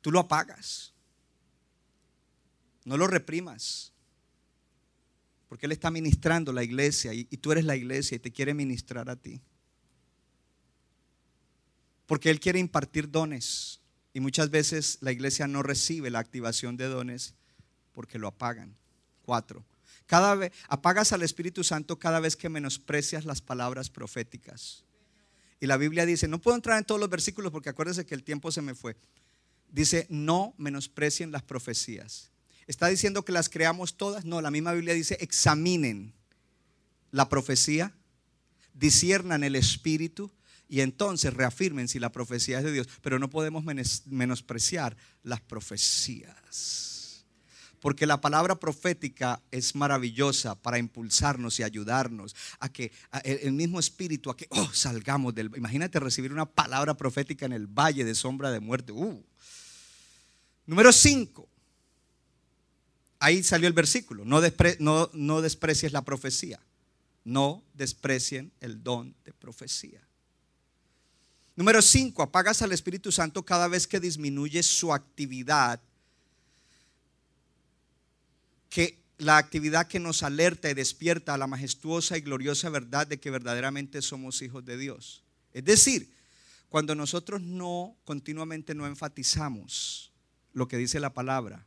Tú 0.00 0.10
lo 0.10 0.18
apagas. 0.18 0.92
No 2.84 2.96
lo 2.96 3.06
reprimas. 3.06 3.92
Porque 5.48 5.66
Él 5.66 5.72
está 5.72 5.92
ministrando 5.92 6.52
la 6.52 6.64
iglesia 6.64 7.14
y, 7.14 7.28
y 7.30 7.36
tú 7.36 7.52
eres 7.52 7.64
la 7.64 7.76
iglesia 7.76 8.16
y 8.16 8.18
te 8.18 8.32
quiere 8.32 8.54
ministrar 8.54 9.08
a 9.08 9.14
ti. 9.14 9.40
Porque 12.10 12.28
Él 12.28 12.40
quiere 12.40 12.58
impartir 12.58 13.08
dones. 13.08 13.78
Y 14.12 14.18
muchas 14.18 14.50
veces 14.50 14.98
la 15.00 15.12
iglesia 15.12 15.46
no 15.46 15.62
recibe 15.62 16.10
la 16.10 16.18
activación 16.18 16.76
de 16.76 16.88
dones 16.88 17.34
porque 17.92 18.18
lo 18.18 18.26
apagan. 18.26 18.76
Cuatro. 19.22 19.64
Cada 20.06 20.34
vez 20.34 20.50
apagas 20.66 21.12
al 21.12 21.22
Espíritu 21.22 21.62
Santo 21.62 22.00
cada 22.00 22.18
vez 22.18 22.34
que 22.34 22.48
menosprecias 22.48 23.24
las 23.26 23.40
palabras 23.40 23.90
proféticas. 23.90 24.82
Y 25.60 25.68
la 25.68 25.76
Biblia 25.76 26.04
dice, 26.04 26.26
no 26.26 26.40
puedo 26.40 26.56
entrar 26.56 26.78
en 26.78 26.84
todos 26.84 27.00
los 27.00 27.08
versículos 27.08 27.52
porque 27.52 27.68
acuérdense 27.68 28.04
que 28.04 28.16
el 28.16 28.24
tiempo 28.24 28.50
se 28.50 28.60
me 28.60 28.74
fue. 28.74 28.96
Dice, 29.70 30.08
no 30.10 30.52
menosprecien 30.58 31.30
las 31.30 31.44
profecías. 31.44 32.32
¿Está 32.66 32.88
diciendo 32.88 33.24
que 33.24 33.30
las 33.30 33.48
creamos 33.48 33.96
todas? 33.96 34.24
No, 34.24 34.40
la 34.40 34.50
misma 34.50 34.72
Biblia 34.72 34.94
dice, 34.94 35.16
examinen 35.20 36.12
la 37.12 37.28
profecía, 37.28 37.94
disiernan 38.74 39.44
el 39.44 39.54
espíritu 39.54 40.32
y 40.70 40.82
entonces 40.82 41.34
reafirmen 41.34 41.88
si 41.88 41.98
la 41.98 42.12
profecía 42.12 42.58
es 42.58 42.64
de 42.64 42.70
Dios. 42.70 42.88
Pero 43.02 43.18
no 43.18 43.28
podemos 43.28 43.64
menospreciar 44.06 44.96
las 45.24 45.40
profecías. 45.40 47.24
Porque 47.80 48.06
la 48.06 48.20
palabra 48.20 48.54
profética 48.54 49.42
es 49.50 49.74
maravillosa 49.74 50.54
para 50.54 50.78
impulsarnos 50.78 51.58
y 51.58 51.64
ayudarnos 51.64 52.36
a 52.60 52.68
que 52.68 52.92
el 53.24 53.52
mismo 53.52 53.80
espíritu, 53.80 54.30
a 54.30 54.36
que 54.36 54.46
oh, 54.50 54.70
salgamos 54.72 55.34
del... 55.34 55.50
Imagínate 55.56 55.98
recibir 55.98 56.32
una 56.32 56.46
palabra 56.46 56.96
profética 56.96 57.46
en 57.46 57.52
el 57.52 57.66
valle 57.66 58.04
de 58.04 58.14
sombra 58.14 58.52
de 58.52 58.60
muerte. 58.60 58.92
Uh. 58.92 59.24
Número 60.66 60.92
5. 60.92 61.48
Ahí 63.18 63.42
salió 63.42 63.66
el 63.66 63.74
versículo. 63.74 64.24
No, 64.24 65.10
no 65.14 65.42
desprecies 65.42 65.92
la 65.92 66.04
profecía. 66.04 66.60
No 67.24 67.64
desprecien 67.74 68.52
el 68.60 68.84
don 68.84 69.16
de 69.24 69.32
profecía. 69.32 70.00
Número 71.56 71.82
5. 71.82 72.22
Apagas 72.22 72.62
al 72.62 72.72
Espíritu 72.72 73.12
Santo 73.12 73.44
cada 73.44 73.68
vez 73.68 73.86
que 73.86 74.00
disminuye 74.00 74.62
su 74.62 74.92
actividad 74.92 75.80
que 78.68 79.00
la 79.18 79.36
actividad 79.36 79.86
que 79.86 80.00
nos 80.00 80.22
alerta 80.22 80.70
y 80.70 80.74
despierta 80.74 81.34
a 81.34 81.38
la 81.38 81.46
majestuosa 81.46 82.16
y 82.16 82.22
gloriosa 82.22 82.70
verdad 82.70 83.06
de 83.06 83.20
que 83.20 83.30
verdaderamente 83.30 84.00
somos 84.00 84.40
hijos 84.40 84.64
de 84.64 84.78
Dios. 84.78 85.22
Es 85.52 85.64
decir, 85.64 86.14
cuando 86.70 86.94
nosotros 86.94 87.42
no 87.42 87.96
continuamente 88.04 88.74
no 88.74 88.86
enfatizamos 88.86 90.12
lo 90.52 90.68
que 90.68 90.78
dice 90.78 91.00
la 91.00 91.12
palabra, 91.12 91.66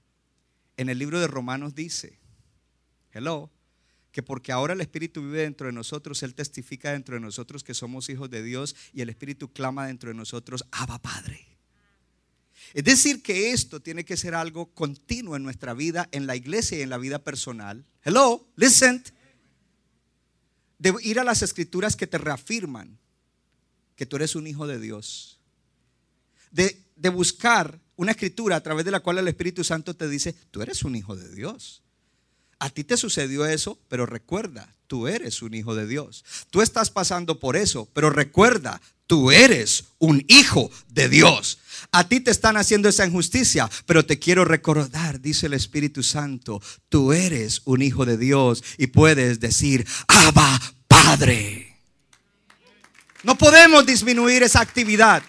en 0.78 0.90
el 0.90 0.98
libro 0.98 1.20
de 1.20 1.28
Romanos 1.28 1.76
dice, 1.76 2.18
hello, 3.12 3.52
que 4.14 4.22
porque 4.22 4.52
ahora 4.52 4.74
el 4.74 4.82
Espíritu 4.82 5.24
vive 5.24 5.42
dentro 5.42 5.66
de 5.66 5.74
nosotros, 5.74 6.22
Él 6.22 6.36
testifica 6.36 6.92
dentro 6.92 7.16
de 7.16 7.20
nosotros 7.20 7.64
que 7.64 7.74
somos 7.74 8.10
hijos 8.10 8.30
de 8.30 8.44
Dios 8.44 8.76
y 8.94 9.02
el 9.02 9.10
Espíritu 9.10 9.52
clama 9.52 9.88
dentro 9.88 10.10
de 10.10 10.16
nosotros, 10.16 10.64
Abba 10.72 11.00
Padre. 11.00 11.48
Es 12.76 12.84
decir, 12.84 13.24
que 13.24 13.52
esto 13.52 13.82
tiene 13.82 14.06
que 14.06 14.16
ser 14.16 14.36
algo 14.36 14.68
continuo 14.68 15.36
en 15.36 15.42
nuestra 15.42 15.74
vida, 15.74 16.10
en 16.12 16.28
la 16.28 16.36
iglesia 16.36 16.78
y 16.78 16.82
en 16.82 16.92
la 16.92 17.00
vida 17.00 17.24
personal. 17.24 17.86
Hello, 18.04 18.48
listen. 18.56 19.04
De 20.78 20.94
ir 21.02 21.20
a 21.20 21.24
las 21.24 21.42
escrituras 21.42 21.96
que 21.96 22.06
te 22.06 22.20
reafirman 22.20 23.00
que 23.96 24.06
tú 24.06 24.18
eres 24.18 24.36
un 24.36 24.46
hijo 24.46 24.68
de 24.68 24.80
Dios. 24.80 25.40
De, 26.52 26.84
de 26.96 27.10
buscar 27.10 27.80
una 27.96 28.12
escritura 28.12 28.58
a 28.58 28.62
través 28.62 28.86
de 28.86 28.92
la 28.92 29.00
cual 29.00 29.18
el 29.18 29.28
Espíritu 29.28 29.64
Santo 29.64 29.96
te 29.96 30.08
dice, 30.08 30.34
tú 30.52 30.62
eres 30.62 30.84
un 30.84 30.96
hijo 30.96 31.16
de 31.16 31.34
Dios. 31.34 31.83
A 32.64 32.70
ti 32.70 32.86
te 32.86 32.96
sucedió 32.96 33.46
eso, 33.46 33.78
pero 33.90 34.06
recuerda, 34.06 34.74
tú 34.88 35.10
eres 35.10 35.42
un 35.42 35.54
hijo 35.54 35.76
de 35.76 35.86
Dios. 35.86 36.24
Tú 36.50 36.62
estás 36.62 36.90
pasando 36.92 37.38
por 37.38 37.58
eso, 37.58 37.90
pero 37.92 38.10
recuerda, 38.10 38.82
tú 39.06 39.32
eres 39.32 39.84
un 40.00 40.24
hijo 40.30 40.72
de 40.88 41.10
Dios. 41.10 41.60
A 41.92 42.08
ti 42.08 42.22
te 42.22 42.32
están 42.32 42.56
haciendo 42.56 42.88
esa 42.88 43.06
injusticia, 43.06 43.70
pero 43.86 44.06
te 44.06 44.18
quiero 44.18 44.46
recordar, 44.46 45.20
dice 45.20 45.48
el 45.48 45.56
Espíritu 45.56 46.04
Santo, 46.04 46.62
tú 46.88 47.12
eres 47.12 47.64
un 47.66 47.82
hijo 47.82 48.06
de 48.06 48.16
Dios 48.16 48.64
y 48.78 48.88
puedes 48.88 49.42
decir, 49.42 49.86
Abba, 50.08 50.58
Padre. 50.88 51.76
No 53.24 53.38
podemos 53.38 53.86
disminuir 53.86 54.42
esa 54.42 54.62
actividad. 54.62 55.22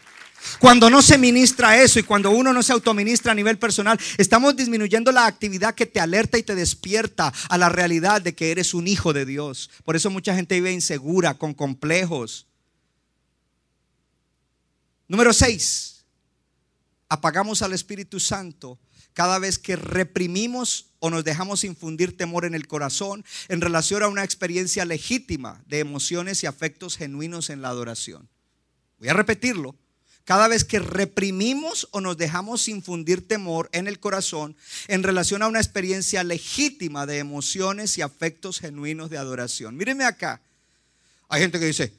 Cuando 0.58 0.90
no 0.90 1.02
se 1.02 1.18
ministra 1.18 1.80
eso 1.82 1.98
y 1.98 2.02
cuando 2.02 2.30
uno 2.30 2.52
no 2.52 2.62
se 2.62 2.72
autoministra 2.72 3.32
a 3.32 3.34
nivel 3.34 3.58
personal, 3.58 3.98
estamos 4.18 4.56
disminuyendo 4.56 5.12
la 5.12 5.26
actividad 5.26 5.74
que 5.74 5.86
te 5.86 6.00
alerta 6.00 6.38
y 6.38 6.42
te 6.42 6.54
despierta 6.54 7.32
a 7.48 7.58
la 7.58 7.68
realidad 7.68 8.22
de 8.22 8.34
que 8.34 8.50
eres 8.50 8.74
un 8.74 8.86
hijo 8.86 9.12
de 9.12 9.24
Dios. 9.24 9.70
Por 9.84 9.96
eso 9.96 10.10
mucha 10.10 10.34
gente 10.34 10.56
vive 10.56 10.72
insegura, 10.72 11.34
con 11.34 11.54
complejos. 11.54 12.46
Número 15.08 15.32
6. 15.32 16.04
Apagamos 17.08 17.62
al 17.62 17.72
Espíritu 17.72 18.18
Santo 18.20 18.78
cada 19.12 19.38
vez 19.38 19.58
que 19.58 19.76
reprimimos 19.76 20.86
o 20.98 21.10
nos 21.10 21.24
dejamos 21.24 21.64
infundir 21.64 22.16
temor 22.16 22.44
en 22.44 22.54
el 22.54 22.66
corazón 22.66 23.24
en 23.48 23.60
relación 23.60 24.02
a 24.02 24.08
una 24.08 24.24
experiencia 24.24 24.84
legítima 24.84 25.62
de 25.66 25.78
emociones 25.78 26.42
y 26.42 26.46
afectos 26.46 26.96
genuinos 26.96 27.50
en 27.50 27.62
la 27.62 27.68
adoración. 27.68 28.28
Voy 28.98 29.08
a 29.08 29.14
repetirlo. 29.14 29.76
Cada 30.24 30.48
vez 30.48 30.64
que 30.64 30.78
reprimimos 30.78 31.86
o 31.90 32.00
nos 32.00 32.16
dejamos 32.16 32.68
infundir 32.68 33.28
temor 33.28 33.68
en 33.72 33.86
el 33.86 34.00
corazón 34.00 34.56
en 34.88 35.02
relación 35.02 35.42
a 35.42 35.48
una 35.48 35.60
experiencia 35.60 36.24
legítima 36.24 37.04
de 37.04 37.18
emociones 37.18 37.98
y 37.98 38.02
afectos 38.02 38.58
genuinos 38.58 39.10
de 39.10 39.18
adoración. 39.18 39.76
Mírenme 39.76 40.04
acá. 40.04 40.40
Hay 41.28 41.42
gente 41.42 41.60
que 41.60 41.66
dice, 41.66 41.92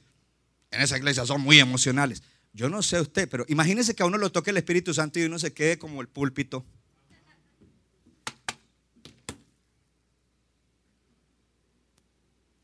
en 0.72 0.82
esa 0.82 0.98
iglesia 0.98 1.26
son 1.26 1.42
muy 1.42 1.60
emocionales. 1.60 2.24
Yo 2.52 2.68
no 2.68 2.82
sé 2.82 3.00
usted, 3.00 3.30
pero 3.30 3.46
imagínese 3.48 3.94
que 3.94 4.02
a 4.02 4.08
uno 4.08 4.18
lo 4.18 4.32
toque 4.32 4.50
el 4.50 4.58
Espíritu 4.58 4.94
Santo 4.94 5.20
y 5.20 5.24
uno 5.24 5.38
se 5.38 5.54
quede 5.54 5.78
como 5.78 6.02
el 6.02 6.08
púlpito. 6.08 6.66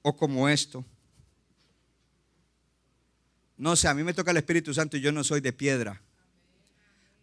O 0.02 0.18
como 0.18 0.50
esto. 0.50 0.84
No 3.62 3.76
sé, 3.76 3.88
a 3.88 3.94
mí 3.94 4.04
me 4.04 4.16
toca 4.16 4.32
el 4.32 4.38
Espíritu 4.38 4.74
Santo 4.74 4.98
y 4.98 5.02
yo 5.02 5.12
no 5.12 5.24
soy 5.24 5.40
de 5.40 5.54
piedra. 5.54 6.02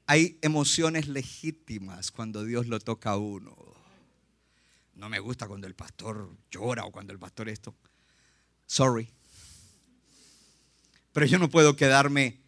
Hay 0.07 0.39
emociones 0.41 1.09
legítimas 1.09 2.13
cuando 2.13 2.45
Dios 2.45 2.69
lo 2.69 2.79
toca 2.79 3.11
a 3.11 3.17
uno. 3.17 3.57
No 4.95 5.09
me 5.09 5.19
gusta 5.19 5.49
cuando 5.49 5.67
el 5.67 5.75
pastor 5.75 6.31
llora 6.49 6.85
o 6.85 6.93
cuando 6.93 7.13
el 7.13 7.19
pastor 7.19 7.49
esto. 7.49 7.75
Sorry. 8.69 9.11
Pero 11.13 11.27
yo 11.27 11.41
no 11.41 11.51
puedo 11.51 11.75
quedarme 11.75 12.39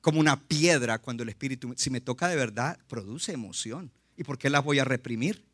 como 0.00 0.18
una 0.18 0.40
piedra 0.40 0.98
cuando 0.98 1.22
el 1.22 1.28
Espíritu, 1.28 1.74
si 1.76 1.90
me 1.90 2.00
toca 2.00 2.26
de 2.26 2.36
verdad, 2.36 2.78
produce 2.88 3.32
emoción. 3.32 3.92
¿Y 4.16 4.24
por 4.24 4.38
qué 4.38 4.48
las 4.48 4.64
voy 4.64 4.78
a 4.78 4.84
reprimir? 4.86 5.44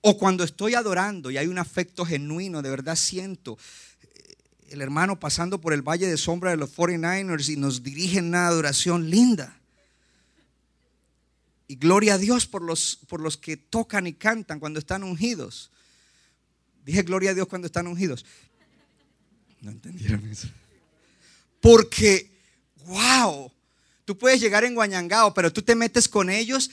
O 0.00 0.16
cuando 0.16 0.42
estoy 0.42 0.74
adorando 0.74 1.30
y 1.30 1.36
hay 1.36 1.48
un 1.48 1.58
afecto 1.58 2.06
genuino, 2.06 2.62
de 2.62 2.70
verdad 2.70 2.96
siento 2.96 3.58
el 4.70 4.82
hermano 4.82 5.18
pasando 5.18 5.60
por 5.60 5.72
el 5.72 5.82
valle 5.82 6.06
de 6.06 6.16
sombra 6.16 6.50
de 6.50 6.56
los 6.56 6.74
49ers 6.74 7.48
y 7.48 7.56
nos 7.56 7.82
dirige 7.82 8.18
en 8.18 8.26
una 8.26 8.46
adoración 8.46 9.10
linda. 9.10 9.58
Y 11.66 11.76
gloria 11.76 12.14
a 12.14 12.18
Dios 12.18 12.46
por 12.46 12.62
los, 12.62 13.00
por 13.08 13.20
los 13.20 13.36
que 13.36 13.56
tocan 13.56 14.06
y 14.06 14.14
cantan 14.14 14.58
cuando 14.58 14.78
están 14.78 15.02
ungidos. 15.02 15.70
Dije 16.84 17.02
gloria 17.02 17.30
a 17.30 17.34
Dios 17.34 17.46
cuando 17.46 17.66
están 17.66 17.86
ungidos. 17.86 18.24
No 19.60 19.70
entendieron 19.70 20.26
eso. 20.26 20.48
Porque, 21.60 22.30
wow, 22.86 23.52
tú 24.04 24.16
puedes 24.16 24.40
llegar 24.40 24.64
en 24.64 24.74
Guañangao, 24.74 25.34
pero 25.34 25.52
tú 25.52 25.62
te 25.62 25.74
metes 25.74 26.08
con 26.08 26.30
ellos 26.30 26.70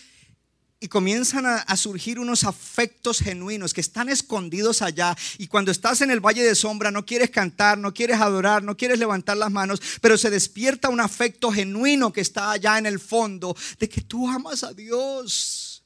y 0.86 0.88
comienzan 0.88 1.48
a, 1.48 1.78
surgir 1.78 2.20
unos 2.20 2.44
afectos 2.44 3.18
genuinos 3.18 3.74
que 3.74 3.82
están 3.82 4.08
escondidos 4.08 4.84
allá. 4.84 5.18
Y 5.40 5.48
cuando 5.48 5.72
estás 5.72 6.02
en 6.02 6.12
el 6.12 6.20
valle 6.20 6.44
de 6.44 6.54
sombra, 6.54 6.92
no 6.92 7.08
quieres 7.08 7.32
cantar, 7.32 7.80
no 7.80 7.92
quieres 7.92 8.22
adorar, 8.22 8.62
no 8.62 8.78
quieres 8.78 9.00
levantar 9.00 9.36
las 9.36 9.50
manos, 9.50 9.82
pero 10.00 10.16
se 10.16 10.30
despierta 10.30 10.90
un 10.90 11.02
afecto 11.02 11.52
genuino 11.52 12.14
que 12.14 12.22
está 12.22 12.52
allá 12.52 12.78
en 12.78 12.86
el 12.86 13.00
fondo 13.00 13.58
de 13.80 13.90
que 13.90 14.02
tú 14.02 14.30
amas 14.30 14.64
a 14.64 14.74
Dios, 14.74 15.84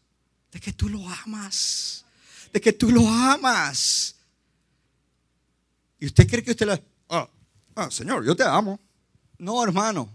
de 0.51 0.59
que 0.59 0.73
tú 0.73 0.89
lo 0.89 1.07
amas, 1.07 2.03
de 2.51 2.59
que 2.59 2.73
tú 2.73 2.91
lo 2.91 3.07
amas. 3.07 4.15
Y 5.97 6.07
usted 6.07 6.27
cree 6.27 6.43
que 6.43 6.51
usted 6.51 6.65
lo... 6.65 6.77
Ah, 7.07 7.29
ah, 7.75 7.89
Señor, 7.89 8.25
yo 8.25 8.35
te 8.35 8.43
amo. 8.43 8.77
No, 9.37 9.63
hermano. 9.63 10.09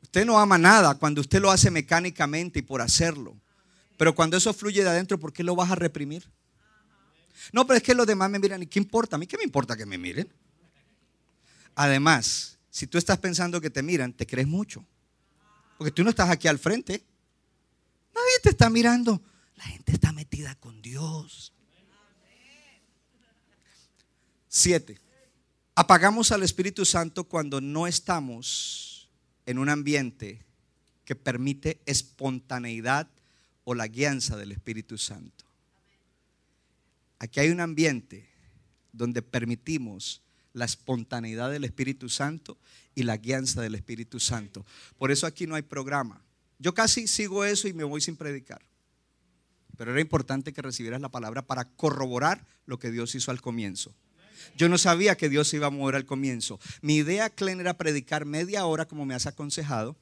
Usted 0.00 0.24
no 0.24 0.38
ama 0.38 0.56
nada 0.56 0.94
cuando 0.94 1.20
usted 1.20 1.42
lo 1.42 1.50
hace 1.50 1.70
mecánicamente 1.70 2.60
y 2.60 2.62
por 2.62 2.80
hacerlo. 2.80 3.36
Pero 4.00 4.14
cuando 4.14 4.38
eso 4.38 4.54
fluye 4.54 4.82
de 4.82 4.88
adentro, 4.88 5.20
¿por 5.20 5.30
qué 5.30 5.44
lo 5.44 5.54
vas 5.54 5.70
a 5.70 5.74
reprimir? 5.74 6.26
No, 7.52 7.66
pero 7.66 7.76
es 7.76 7.82
que 7.82 7.94
los 7.94 8.06
demás 8.06 8.30
me 8.30 8.38
miran. 8.38 8.62
¿Y 8.62 8.66
qué 8.66 8.78
importa? 8.78 9.16
¿A 9.16 9.18
mí 9.18 9.26
qué 9.26 9.36
me 9.36 9.44
importa 9.44 9.76
que 9.76 9.84
me 9.84 9.98
miren? 9.98 10.32
Además, 11.74 12.56
si 12.70 12.86
tú 12.86 12.96
estás 12.96 13.18
pensando 13.18 13.60
que 13.60 13.68
te 13.68 13.82
miran, 13.82 14.14
te 14.14 14.26
crees 14.26 14.48
mucho. 14.48 14.86
Porque 15.76 15.90
tú 15.90 16.02
no 16.02 16.08
estás 16.08 16.30
aquí 16.30 16.48
al 16.48 16.58
frente. 16.58 17.04
Nadie 18.14 18.38
te 18.42 18.48
está 18.48 18.70
mirando. 18.70 19.20
La 19.56 19.64
gente 19.64 19.92
está 19.92 20.12
metida 20.12 20.54
con 20.54 20.80
Dios. 20.80 21.52
Siete. 24.48 24.98
Apagamos 25.74 26.32
al 26.32 26.42
Espíritu 26.42 26.86
Santo 26.86 27.24
cuando 27.24 27.60
no 27.60 27.86
estamos 27.86 29.10
en 29.44 29.58
un 29.58 29.68
ambiente 29.68 30.42
que 31.04 31.14
permite 31.14 31.82
espontaneidad 31.84 33.06
o 33.70 33.74
la 33.76 33.86
guianza 33.86 34.36
del 34.36 34.50
Espíritu 34.50 34.98
Santo. 34.98 35.44
Aquí 37.20 37.38
hay 37.38 37.50
un 37.50 37.60
ambiente 37.60 38.28
donde 38.92 39.22
permitimos 39.22 40.22
la 40.54 40.64
espontaneidad 40.64 41.52
del 41.52 41.62
Espíritu 41.62 42.08
Santo 42.08 42.58
y 42.96 43.04
la 43.04 43.16
guianza 43.16 43.62
del 43.62 43.76
Espíritu 43.76 44.18
Santo. 44.18 44.66
Por 44.98 45.12
eso 45.12 45.24
aquí 45.24 45.46
no 45.46 45.54
hay 45.54 45.62
programa. 45.62 46.20
Yo 46.58 46.74
casi 46.74 47.06
sigo 47.06 47.44
eso 47.44 47.68
y 47.68 47.72
me 47.72 47.84
voy 47.84 48.00
sin 48.00 48.16
predicar. 48.16 48.60
Pero 49.76 49.92
era 49.92 50.00
importante 50.00 50.52
que 50.52 50.62
recibieras 50.62 51.00
la 51.00 51.12
palabra 51.12 51.46
para 51.46 51.64
corroborar 51.64 52.44
lo 52.66 52.80
que 52.80 52.90
Dios 52.90 53.14
hizo 53.14 53.30
al 53.30 53.40
comienzo. 53.40 53.94
Yo 54.56 54.68
no 54.68 54.78
sabía 54.78 55.16
que 55.16 55.28
Dios 55.28 55.46
se 55.46 55.58
iba 55.58 55.68
a 55.68 55.70
mover 55.70 55.94
al 55.94 56.06
comienzo. 56.06 56.58
Mi 56.82 56.96
idea, 56.96 57.30
Clen, 57.30 57.60
era 57.60 57.78
predicar 57.78 58.24
media 58.24 58.66
hora 58.66 58.88
como 58.88 59.06
me 59.06 59.14
has 59.14 59.28
aconsejado 59.28 59.96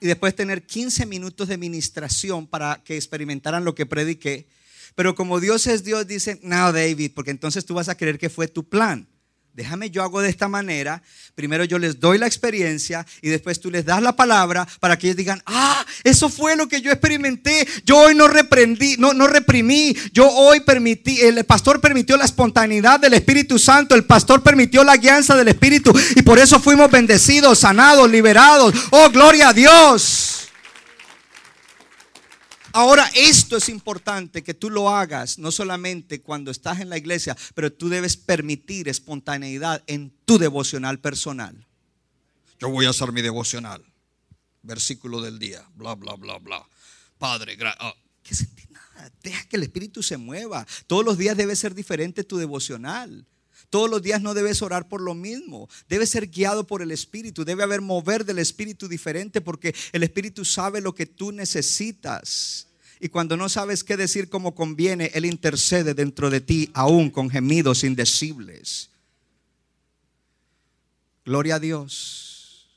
y 0.00 0.06
después 0.06 0.34
tener 0.34 0.62
15 0.62 1.06
minutos 1.06 1.48
de 1.48 1.58
ministración 1.58 2.46
para 2.46 2.82
que 2.84 2.96
experimentaran 2.96 3.64
lo 3.64 3.74
que 3.74 3.86
prediqué. 3.86 4.46
Pero 4.94 5.14
como 5.14 5.40
Dios 5.40 5.66
es 5.66 5.84
Dios, 5.84 6.06
dice, 6.06 6.38
no, 6.42 6.72
David, 6.72 7.12
porque 7.14 7.30
entonces 7.30 7.64
tú 7.64 7.74
vas 7.74 7.88
a 7.88 7.96
creer 7.96 8.18
que 8.18 8.30
fue 8.30 8.48
tu 8.48 8.68
plan. 8.68 9.06
Déjame, 9.54 9.90
yo 9.90 10.02
hago 10.02 10.22
de 10.22 10.30
esta 10.30 10.48
manera. 10.48 11.02
Primero 11.34 11.64
yo 11.64 11.78
les 11.78 12.00
doy 12.00 12.16
la 12.16 12.26
experiencia 12.26 13.06
y 13.20 13.28
después 13.28 13.60
tú 13.60 13.70
les 13.70 13.84
das 13.84 14.00
la 14.00 14.16
palabra 14.16 14.66
para 14.80 14.98
que 14.98 15.08
ellos 15.08 15.16
digan, 15.16 15.42
ah, 15.44 15.84
eso 16.04 16.30
fue 16.30 16.56
lo 16.56 16.68
que 16.68 16.80
yo 16.80 16.90
experimenté. 16.90 17.68
Yo 17.84 17.98
hoy 17.98 18.14
no 18.14 18.28
reprendí, 18.28 18.96
no, 18.98 19.12
no 19.12 19.26
reprimí. 19.26 19.94
Yo 20.12 20.26
hoy 20.26 20.60
permití, 20.60 21.20
el 21.20 21.44
pastor 21.44 21.82
permitió 21.82 22.16
la 22.16 22.24
espontaneidad 22.24 22.98
del 22.98 23.12
Espíritu 23.12 23.58
Santo. 23.58 23.94
El 23.94 24.04
pastor 24.04 24.42
permitió 24.42 24.84
la 24.84 24.96
guianza 24.96 25.36
del 25.36 25.48
Espíritu 25.48 25.92
y 26.16 26.22
por 26.22 26.38
eso 26.38 26.58
fuimos 26.58 26.90
bendecidos, 26.90 27.58
sanados, 27.58 28.10
liberados. 28.10 28.74
Oh, 28.90 29.10
gloria 29.10 29.50
a 29.50 29.52
Dios. 29.52 30.41
Ahora, 32.72 33.08
esto 33.14 33.56
es 33.58 33.68
importante 33.68 34.42
que 34.42 34.54
tú 34.54 34.70
lo 34.70 34.88
hagas, 34.88 35.38
no 35.38 35.52
solamente 35.52 36.22
cuando 36.22 36.50
estás 36.50 36.80
en 36.80 36.88
la 36.88 36.96
iglesia, 36.96 37.36
pero 37.54 37.72
tú 37.72 37.88
debes 37.88 38.16
permitir 38.16 38.88
espontaneidad 38.88 39.82
en 39.86 40.10
tu 40.24 40.38
devocional 40.38 40.98
personal. 40.98 41.66
Yo 42.58 42.70
voy 42.70 42.86
a 42.86 42.90
hacer 42.90 43.12
mi 43.12 43.20
devocional. 43.20 43.84
Versículo 44.62 45.20
del 45.20 45.38
día, 45.38 45.68
bla, 45.74 45.94
bla, 45.96 46.14
bla, 46.14 46.38
bla. 46.38 46.66
Padre, 47.18 47.58
oh, 47.80 47.94
¿qué 48.22 48.34
sentí 48.34 48.62
nada? 48.70 49.10
Deja 49.22 49.44
que 49.48 49.56
el 49.56 49.64
Espíritu 49.64 50.02
se 50.02 50.16
mueva. 50.16 50.66
Todos 50.86 51.04
los 51.04 51.18
días 51.18 51.36
debe 51.36 51.56
ser 51.56 51.74
diferente 51.74 52.24
tu 52.24 52.36
devocional. 52.36 53.26
Todos 53.72 53.88
los 53.88 54.02
días 54.02 54.20
no 54.20 54.34
debes 54.34 54.60
orar 54.60 54.86
por 54.86 55.00
lo 55.00 55.14
mismo. 55.14 55.66
Debes 55.88 56.10
ser 56.10 56.26
guiado 56.26 56.66
por 56.66 56.82
el 56.82 56.90
Espíritu. 56.90 57.42
Debe 57.42 57.62
haber 57.62 57.80
mover 57.80 58.26
del 58.26 58.38
Espíritu 58.38 58.86
diferente 58.86 59.40
porque 59.40 59.74
el 59.92 60.02
Espíritu 60.02 60.44
sabe 60.44 60.82
lo 60.82 60.94
que 60.94 61.06
tú 61.06 61.32
necesitas. 61.32 62.66
Y 63.00 63.08
cuando 63.08 63.34
no 63.34 63.48
sabes 63.48 63.82
qué 63.82 63.96
decir 63.96 64.28
como 64.28 64.54
conviene, 64.54 65.10
Él 65.14 65.24
intercede 65.24 65.94
dentro 65.94 66.28
de 66.28 66.42
ti 66.42 66.70
aún 66.74 67.08
con 67.08 67.30
gemidos 67.30 67.82
indecibles. 67.82 68.90
Gloria 71.24 71.54
a 71.54 71.58
Dios. 71.58 72.68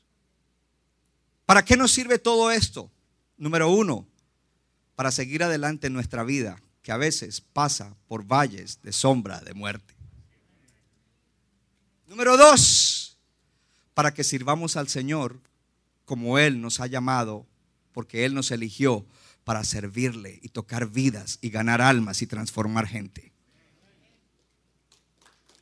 ¿Para 1.44 1.62
qué 1.62 1.76
nos 1.76 1.92
sirve 1.92 2.18
todo 2.18 2.50
esto? 2.50 2.90
Número 3.36 3.68
uno, 3.68 4.06
para 4.94 5.10
seguir 5.10 5.42
adelante 5.42 5.88
en 5.88 5.92
nuestra 5.92 6.24
vida, 6.24 6.58
que 6.80 6.90
a 6.90 6.96
veces 6.96 7.42
pasa 7.42 7.94
por 8.08 8.26
valles 8.26 8.80
de 8.82 8.92
sombra 8.92 9.40
de 9.40 9.52
muerte. 9.52 9.95
Número 12.06 12.36
dos, 12.36 13.16
para 13.94 14.14
que 14.14 14.22
sirvamos 14.22 14.76
al 14.76 14.88
Señor 14.88 15.40
como 16.04 16.38
Él 16.38 16.60
nos 16.60 16.78
ha 16.80 16.86
llamado, 16.86 17.46
porque 17.92 18.24
Él 18.24 18.32
nos 18.34 18.52
eligió 18.52 19.04
para 19.42 19.64
servirle 19.64 20.38
y 20.42 20.48
tocar 20.50 20.88
vidas 20.88 21.38
y 21.40 21.50
ganar 21.50 21.82
almas 21.82 22.22
y 22.22 22.26
transformar 22.26 22.86
gente. 22.86 23.32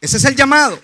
Ese 0.01 0.19
es 0.19 0.25
el 0.27 0.37
llamado. 0.37 0.79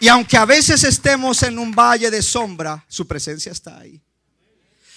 Y 0.00 0.08
aunque 0.08 0.36
a 0.36 0.44
veces 0.44 0.84
estemos 0.84 1.42
en 1.42 1.58
un 1.58 1.72
valle 1.72 2.10
de 2.10 2.20
sombra, 2.20 2.84
su 2.88 3.06
presencia 3.06 3.52
está 3.52 3.78
ahí. 3.78 4.02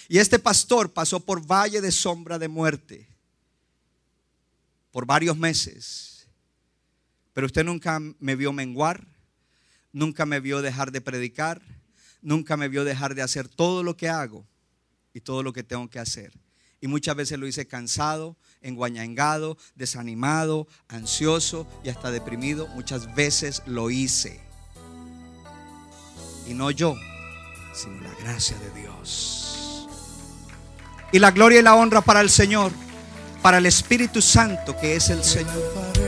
Y 0.06 0.18
este 0.18 0.38
pastor 0.38 0.92
pasó 0.92 1.20
por 1.20 1.40
valle 1.46 1.80
de 1.80 1.92
sombra 1.92 2.38
de 2.38 2.48
muerte 2.48 3.08
por 4.90 5.06
varios 5.06 5.36
meses 5.36 6.17
pero 7.38 7.46
usted 7.46 7.62
nunca 7.62 8.00
me 8.18 8.34
vio 8.34 8.52
menguar, 8.52 9.06
nunca 9.92 10.26
me 10.26 10.40
vio 10.40 10.60
dejar 10.60 10.90
de 10.90 11.00
predicar, 11.00 11.62
nunca 12.20 12.56
me 12.56 12.66
vio 12.66 12.82
dejar 12.82 13.14
de 13.14 13.22
hacer 13.22 13.46
todo 13.46 13.84
lo 13.84 13.96
que 13.96 14.08
hago 14.08 14.44
y 15.14 15.20
todo 15.20 15.44
lo 15.44 15.52
que 15.52 15.62
tengo 15.62 15.88
que 15.88 16.00
hacer. 16.00 16.32
Y 16.80 16.88
muchas 16.88 17.14
veces 17.14 17.38
lo 17.38 17.46
hice 17.46 17.68
cansado, 17.68 18.36
enguañangado, 18.60 19.56
desanimado, 19.76 20.66
ansioso 20.88 21.64
y 21.84 21.90
hasta 21.90 22.10
deprimido. 22.10 22.66
Muchas 22.74 23.14
veces 23.14 23.62
lo 23.66 23.88
hice. 23.88 24.40
Y 26.48 26.54
no 26.54 26.72
yo, 26.72 26.96
sino 27.72 28.00
la 28.00 28.14
gracia 28.16 28.58
de 28.58 28.80
Dios. 28.80 29.86
Y 31.12 31.20
la 31.20 31.30
gloria 31.30 31.60
y 31.60 31.62
la 31.62 31.76
honra 31.76 32.00
para 32.00 32.20
el 32.20 32.30
Señor, 32.30 32.72
para 33.42 33.58
el 33.58 33.66
Espíritu 33.66 34.20
Santo 34.20 34.76
que 34.76 34.96
es 34.96 35.08
el 35.10 35.22
Señor. 35.22 36.07